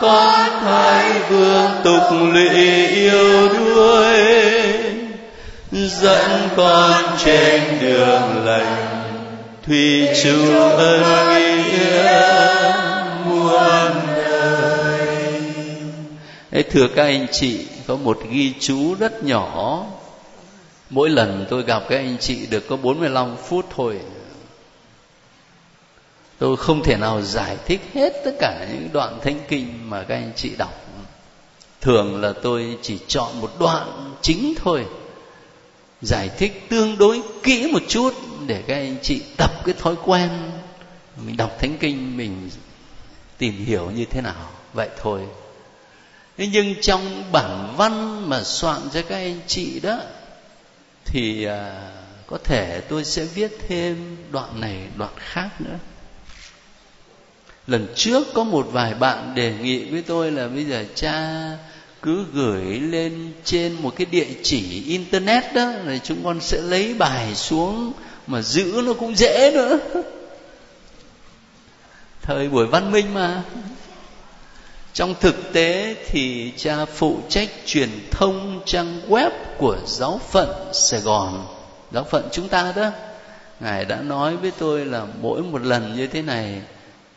con 0.00 0.50
thái 0.64 1.04
vương 1.28 1.70
tục 1.84 2.02
lụy 2.32 2.86
yêu 2.86 3.48
đuối. 3.48 4.14
Dẫn 5.72 6.48
con 6.56 7.02
trên 7.24 7.62
đường 7.80 8.44
lành 8.44 8.98
thủy 9.66 10.08
chung 10.22 10.76
ân 10.76 11.02
nghĩa 11.38 12.12
muôn 13.24 14.07
thưa 16.70 16.88
các 16.88 17.02
anh 17.02 17.26
chị, 17.32 17.66
có 17.86 17.96
một 17.96 18.18
ghi 18.30 18.52
chú 18.60 18.94
rất 18.94 19.24
nhỏ. 19.24 19.84
Mỗi 20.90 21.10
lần 21.10 21.46
tôi 21.50 21.62
gặp 21.62 21.82
các 21.88 21.96
anh 21.96 22.16
chị 22.20 22.46
được 22.46 22.68
có 22.68 22.76
45 22.76 23.36
phút 23.36 23.66
thôi. 23.70 24.00
Tôi 26.38 26.56
không 26.56 26.82
thể 26.82 26.96
nào 26.96 27.22
giải 27.22 27.56
thích 27.66 27.80
hết 27.94 28.12
tất 28.24 28.32
cả 28.40 28.66
những 28.72 28.88
đoạn 28.92 29.20
thánh 29.22 29.40
kinh 29.48 29.90
mà 29.90 30.02
các 30.02 30.14
anh 30.14 30.32
chị 30.36 30.50
đọc. 30.58 30.84
Thường 31.80 32.20
là 32.20 32.32
tôi 32.42 32.78
chỉ 32.82 32.98
chọn 33.06 33.40
một 33.40 33.50
đoạn 33.58 34.14
chính 34.22 34.54
thôi, 34.56 34.86
giải 36.02 36.30
thích 36.38 36.66
tương 36.68 36.98
đối 36.98 37.22
kỹ 37.42 37.70
một 37.72 37.82
chút 37.88 38.14
để 38.46 38.62
các 38.66 38.74
anh 38.74 38.96
chị 39.02 39.22
tập 39.36 39.50
cái 39.64 39.74
thói 39.78 39.94
quen 40.04 40.30
mình 41.26 41.36
đọc 41.36 41.56
thánh 41.58 41.76
kinh, 41.80 42.16
mình 42.16 42.50
tìm 43.38 43.64
hiểu 43.64 43.90
như 43.90 44.04
thế 44.04 44.20
nào. 44.20 44.50
Vậy 44.72 44.88
thôi 45.02 45.20
thế 46.38 46.48
nhưng 46.52 46.74
trong 46.80 47.32
bản 47.32 47.74
văn 47.76 48.24
mà 48.28 48.42
soạn 48.42 48.80
cho 48.92 49.02
các 49.02 49.16
anh 49.16 49.40
chị 49.46 49.80
đó 49.80 49.98
thì 51.04 51.44
à, 51.44 51.90
có 52.26 52.38
thể 52.44 52.80
tôi 52.88 53.04
sẽ 53.04 53.24
viết 53.24 53.58
thêm 53.68 54.16
đoạn 54.32 54.60
này 54.60 54.76
đoạn 54.96 55.12
khác 55.16 55.48
nữa. 55.58 55.78
Lần 57.66 57.86
trước 57.94 58.26
có 58.34 58.44
một 58.44 58.68
vài 58.72 58.94
bạn 58.94 59.34
đề 59.34 59.54
nghị 59.62 59.84
với 59.84 60.02
tôi 60.02 60.30
là 60.30 60.48
bây 60.48 60.64
giờ 60.64 60.84
cha 60.94 61.48
cứ 62.02 62.24
gửi 62.32 62.64
lên 62.64 63.32
trên 63.44 63.72
một 63.72 63.94
cái 63.96 64.06
địa 64.10 64.28
chỉ 64.42 64.82
internet 64.86 65.44
đó 65.54 65.64
là 65.64 65.98
chúng 65.98 66.24
con 66.24 66.40
sẽ 66.40 66.60
lấy 66.60 66.94
bài 66.94 67.34
xuống 67.34 67.92
mà 68.26 68.42
giữ 68.42 68.82
nó 68.84 68.92
cũng 68.92 69.16
dễ 69.16 69.52
nữa. 69.54 69.78
Thời 72.22 72.48
buổi 72.48 72.66
văn 72.66 72.92
minh 72.92 73.14
mà 73.14 73.42
trong 74.92 75.14
thực 75.20 75.52
tế 75.52 75.96
thì 76.06 76.52
cha 76.56 76.84
phụ 76.84 77.20
trách 77.28 77.48
truyền 77.66 77.88
thông 78.10 78.62
trang 78.66 79.00
web 79.08 79.30
của 79.58 79.76
giáo 79.86 80.20
phận 80.30 80.70
sài 80.72 81.00
gòn. 81.00 81.46
Giáo 81.92 82.04
phận 82.04 82.28
chúng 82.32 82.48
ta 82.48 82.72
đó, 82.76 82.90
ngài 83.60 83.84
đã 83.84 83.96
nói 83.96 84.36
với 84.36 84.52
tôi 84.58 84.84
là 84.84 85.06
mỗi 85.20 85.42
một 85.42 85.62
lần 85.62 85.96
như 85.96 86.06
thế 86.06 86.22
này 86.22 86.60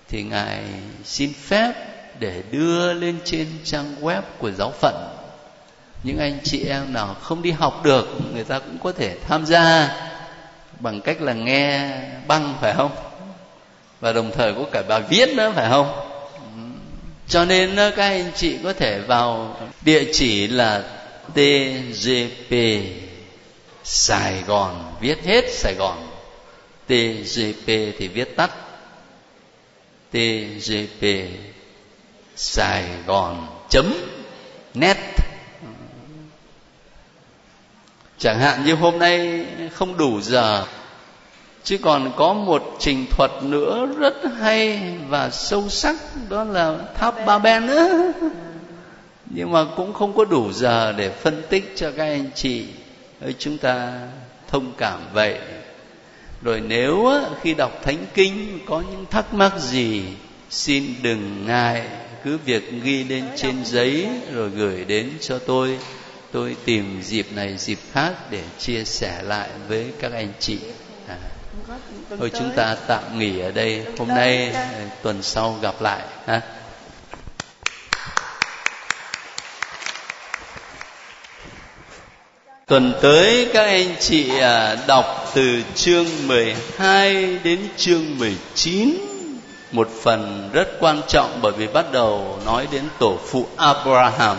thì 0.10 0.24
ngài 0.24 0.64
xin 1.04 1.34
phép 1.34 1.74
để 2.20 2.44
đưa 2.52 2.94
lên 2.94 3.20
trên 3.26 3.48
trang 3.64 3.96
web 4.02 4.22
của 4.38 4.52
giáo 4.52 4.74
phận. 4.82 4.96
Những 6.04 6.18
anh 6.18 6.40
chị 6.44 6.66
em 6.66 6.94
nào 6.94 7.16
không 7.22 7.42
đi 7.42 7.52
học 7.52 7.82
được, 7.84 8.08
người 8.34 8.44
ta 8.44 8.60
cũng 8.60 8.78
có 8.84 8.92
thể 8.92 9.18
tham 9.28 9.46
gia 9.46 9.90
bằng 10.80 11.02
cách 11.02 11.22
là 11.22 11.34
nghe 11.34 12.00
băng, 12.28 12.56
phải 12.62 12.74
không? 12.74 12.92
Và 14.00 14.14
đồng 14.14 14.32
thời 14.32 14.54
có 14.54 14.64
cả 14.72 14.82
bài 14.88 15.02
viết 15.10 15.30
nữa, 15.36 15.52
phải 15.56 15.70
không? 15.70 16.11
Cho 17.32 17.46
nên 17.46 17.76
ờ, 17.76 17.92
các 17.92 18.04
anh 18.04 18.32
chị 18.36 18.58
có 18.64 18.74
thể 18.74 19.00
vào 19.00 19.58
địa 19.82 20.04
chỉ 20.14 20.48
là 20.48 20.84
tgp 21.34 22.56
sài 23.84 24.44
gòn, 24.48 24.96
viết 25.00 25.24
hết 25.24 25.46
sài 25.54 25.74
gòn. 25.74 26.08
Tgp 26.88 27.68
thì 27.68 28.08
viết 28.08 28.36
tắt. 28.36 28.52
Tgp 30.12 31.06
sài 32.36 32.84
gòn 33.06 33.48
chấm 33.70 33.94
net. 34.74 34.98
Chẳng 38.18 38.40
hạn 38.40 38.66
như 38.66 38.76
hôm 38.76 39.00
nay 39.00 39.46
không 39.74 39.98
đủ 39.98 40.22
giờ 40.22 40.66
chứ 41.64 41.78
còn 41.78 42.12
có 42.16 42.34
một 42.34 42.76
trình 42.80 43.06
thuật 43.10 43.32
nữa 43.44 43.88
rất 43.98 44.16
hay 44.40 44.82
và 45.10 45.30
sâu 45.30 45.70
sắc 45.70 45.96
đó 46.30 46.44
là 46.44 46.78
tháp 46.96 47.26
ba 47.26 47.40
ben. 47.40 47.66
Nữa 47.66 48.12
nhưng 49.26 49.52
mà 49.52 49.66
cũng 49.76 49.94
không 49.94 50.14
có 50.14 50.26
đủ 50.26 50.52
giờ 50.52 50.92
để 50.92 51.10
phân 51.10 51.44
tích 51.50 51.74
cho 51.76 51.92
các 51.92 52.04
anh 52.04 52.30
chị. 52.36 52.66
Ơi 53.22 53.36
chúng 53.40 53.58
ta 53.58 54.00
thông 54.48 54.72
cảm 54.78 55.00
vậy. 55.14 55.38
Rồi 56.42 56.62
nếu 56.62 57.10
khi 57.42 57.54
đọc 57.54 57.84
thánh 57.84 58.06
kinh 58.14 58.60
có 58.66 58.84
những 58.92 59.06
thắc 59.10 59.34
mắc 59.34 59.54
gì 59.60 60.04
xin 60.50 60.96
đừng 61.02 61.46
ngại. 61.48 61.88
Cứ 62.24 62.38
việc 62.46 62.72
ghi 62.84 63.04
lên 63.04 63.24
trên 63.36 63.66
giấy 63.66 64.08
rồi 64.34 64.50
gửi 64.50 64.86
đến 64.86 65.10
cho 65.22 65.40
tôi. 65.40 65.80
Tôi 66.32 66.56
tìm 66.66 67.02
dịp 67.02 67.28
này 67.36 67.58
dịp 67.58 67.80
khác 67.92 68.14
để 68.32 68.44
chia 68.60 68.84
sẻ 68.84 69.22
lại 69.24 69.50
với 69.68 69.86
các 70.00 70.12
anh 70.12 70.34
chị. 70.40 70.58
À. 71.08 71.18
thôi 72.20 72.32
chúng 72.34 72.52
ta 72.56 72.76
tạm 72.88 73.20
nghỉ 73.20 73.40
ở 73.40 73.52
đây. 73.52 73.86
Hôm 73.98 74.08
nay 74.08 74.56
tuần 75.02 75.24
sau 75.24 75.60
gặp 75.62 75.82
lại 75.82 76.02
ha. 76.26 76.42
Tuần 82.66 82.94
tới 83.02 83.50
các 83.54 83.64
anh 83.64 83.96
chị 84.00 84.40
à, 84.40 84.76
đọc 84.88 85.32
từ 85.34 85.62
chương 85.76 86.06
12 86.28 87.40
đến 87.44 87.60
chương 87.78 88.18
19 88.18 89.12
một 89.72 89.90
phần 90.02 90.50
rất 90.54 90.68
quan 90.80 91.02
trọng 91.08 91.40
bởi 91.42 91.52
vì 91.52 91.68
bắt 91.68 91.92
đầu 91.92 92.40
nói 92.46 92.68
đến 92.72 92.84
tổ 93.00 93.20
phụ 93.28 93.48
Abraham. 93.56 94.38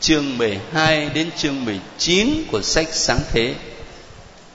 Chương 0.00 0.38
12 0.38 1.08
đến 1.14 1.30
chương 1.36 1.64
19 1.64 2.28
của 2.52 2.62
sách 2.62 2.88
sáng 2.92 3.20
thế. 3.32 3.54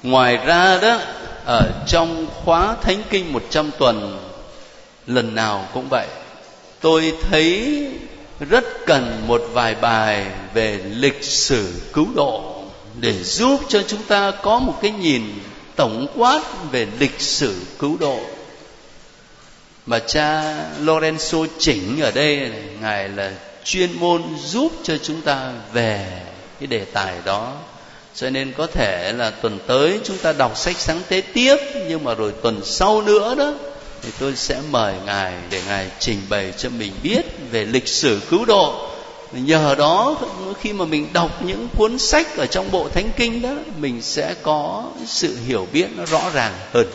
Ngoài 0.04 0.38
ra 0.38 0.80
đó 0.82 1.00
ở 1.46 1.72
trong 1.88 2.28
khóa 2.46 2.76
thánh 2.82 3.02
kinh 3.10 3.34
100 3.34 3.72
tuần, 3.78 4.20
lần 5.08 5.36
nào 5.36 5.68
cũng 5.74 5.88
vậy. 5.90 6.08
Tôi 6.82 7.14
thấy 7.22 7.88
rất 8.40 8.86
cần 8.86 9.24
một 9.28 9.42
vài 9.54 9.76
bài 9.76 10.26
về 10.54 10.80
lịch 10.90 11.24
sử 11.24 11.82
cứu 11.94 12.08
độ 12.16 12.64
để 13.00 13.24
giúp 13.24 13.60
cho 13.68 13.84
chúng 13.88 14.04
ta 14.04 14.32
có 14.32 14.60
một 14.60 14.80
cái 14.82 14.92
nhìn 14.92 15.24
tổng 15.76 16.08
quát 16.16 16.42
về 16.72 16.88
lịch 17.00 17.22
sử 17.22 17.56
cứu 17.80 17.98
độ 18.00 18.20
mà 19.86 20.00
cha 20.00 20.56
Lorenzo 20.80 21.48
chỉnh 21.60 22.02
ở 22.02 22.12
đây, 22.12 22.52
ngài 22.82 23.10
là 23.10 23.32
chuyên 23.64 24.00
môn 24.00 24.24
giúp 24.44 24.72
cho 24.84 24.98
chúng 24.98 25.22
ta 25.22 25.52
về 25.74 26.22
cái 26.60 26.68
đề 26.68 26.86
tài 26.86 27.14
đó 27.26 27.54
cho 28.16 28.30
nên 28.30 28.54
có 28.58 28.68
thể 28.68 29.14
là 29.14 29.30
tuần 29.30 29.60
tới 29.68 30.00
chúng 30.04 30.18
ta 30.18 30.34
đọc 30.34 30.58
sách 30.58 30.76
sáng 30.80 31.02
tế 31.10 31.22
tiếp, 31.34 31.56
nhưng 31.88 32.04
mà 32.04 32.14
rồi 32.14 32.34
tuần 32.42 32.62
sau 32.64 33.02
nữa 33.02 33.36
đó, 33.36 33.54
thì 34.02 34.10
tôi 34.20 34.36
sẽ 34.36 34.62
mời 34.72 34.94
ngài 35.06 35.34
để 35.50 35.62
ngài 35.68 35.88
trình 36.00 36.22
bày 36.30 36.54
cho 36.58 36.70
mình 36.70 36.92
biết 37.04 37.22
về 37.52 37.66
lịch 37.66 37.88
sử 37.88 38.20
cứu 38.30 38.46
độ. 38.46 38.90
Nhờ 39.32 39.76
đó 39.78 40.16
khi 40.62 40.74
mà 40.74 40.86
mình 40.86 41.08
đọc 41.14 41.42
những 41.42 41.68
cuốn 41.78 42.00
sách 42.00 42.38
ở 42.38 42.46
trong 42.46 42.72
bộ 42.72 42.90
thánh 42.90 43.10
kinh 43.18 43.42
đó, 43.42 43.54
mình 43.78 44.02
sẽ 44.02 44.36
có 44.42 44.84
sự 45.06 45.38
hiểu 45.48 45.68
biết 45.74 45.88
nó 45.98 46.06
rõ 46.06 46.30
ràng 46.34 46.54
hơn. 46.74 46.88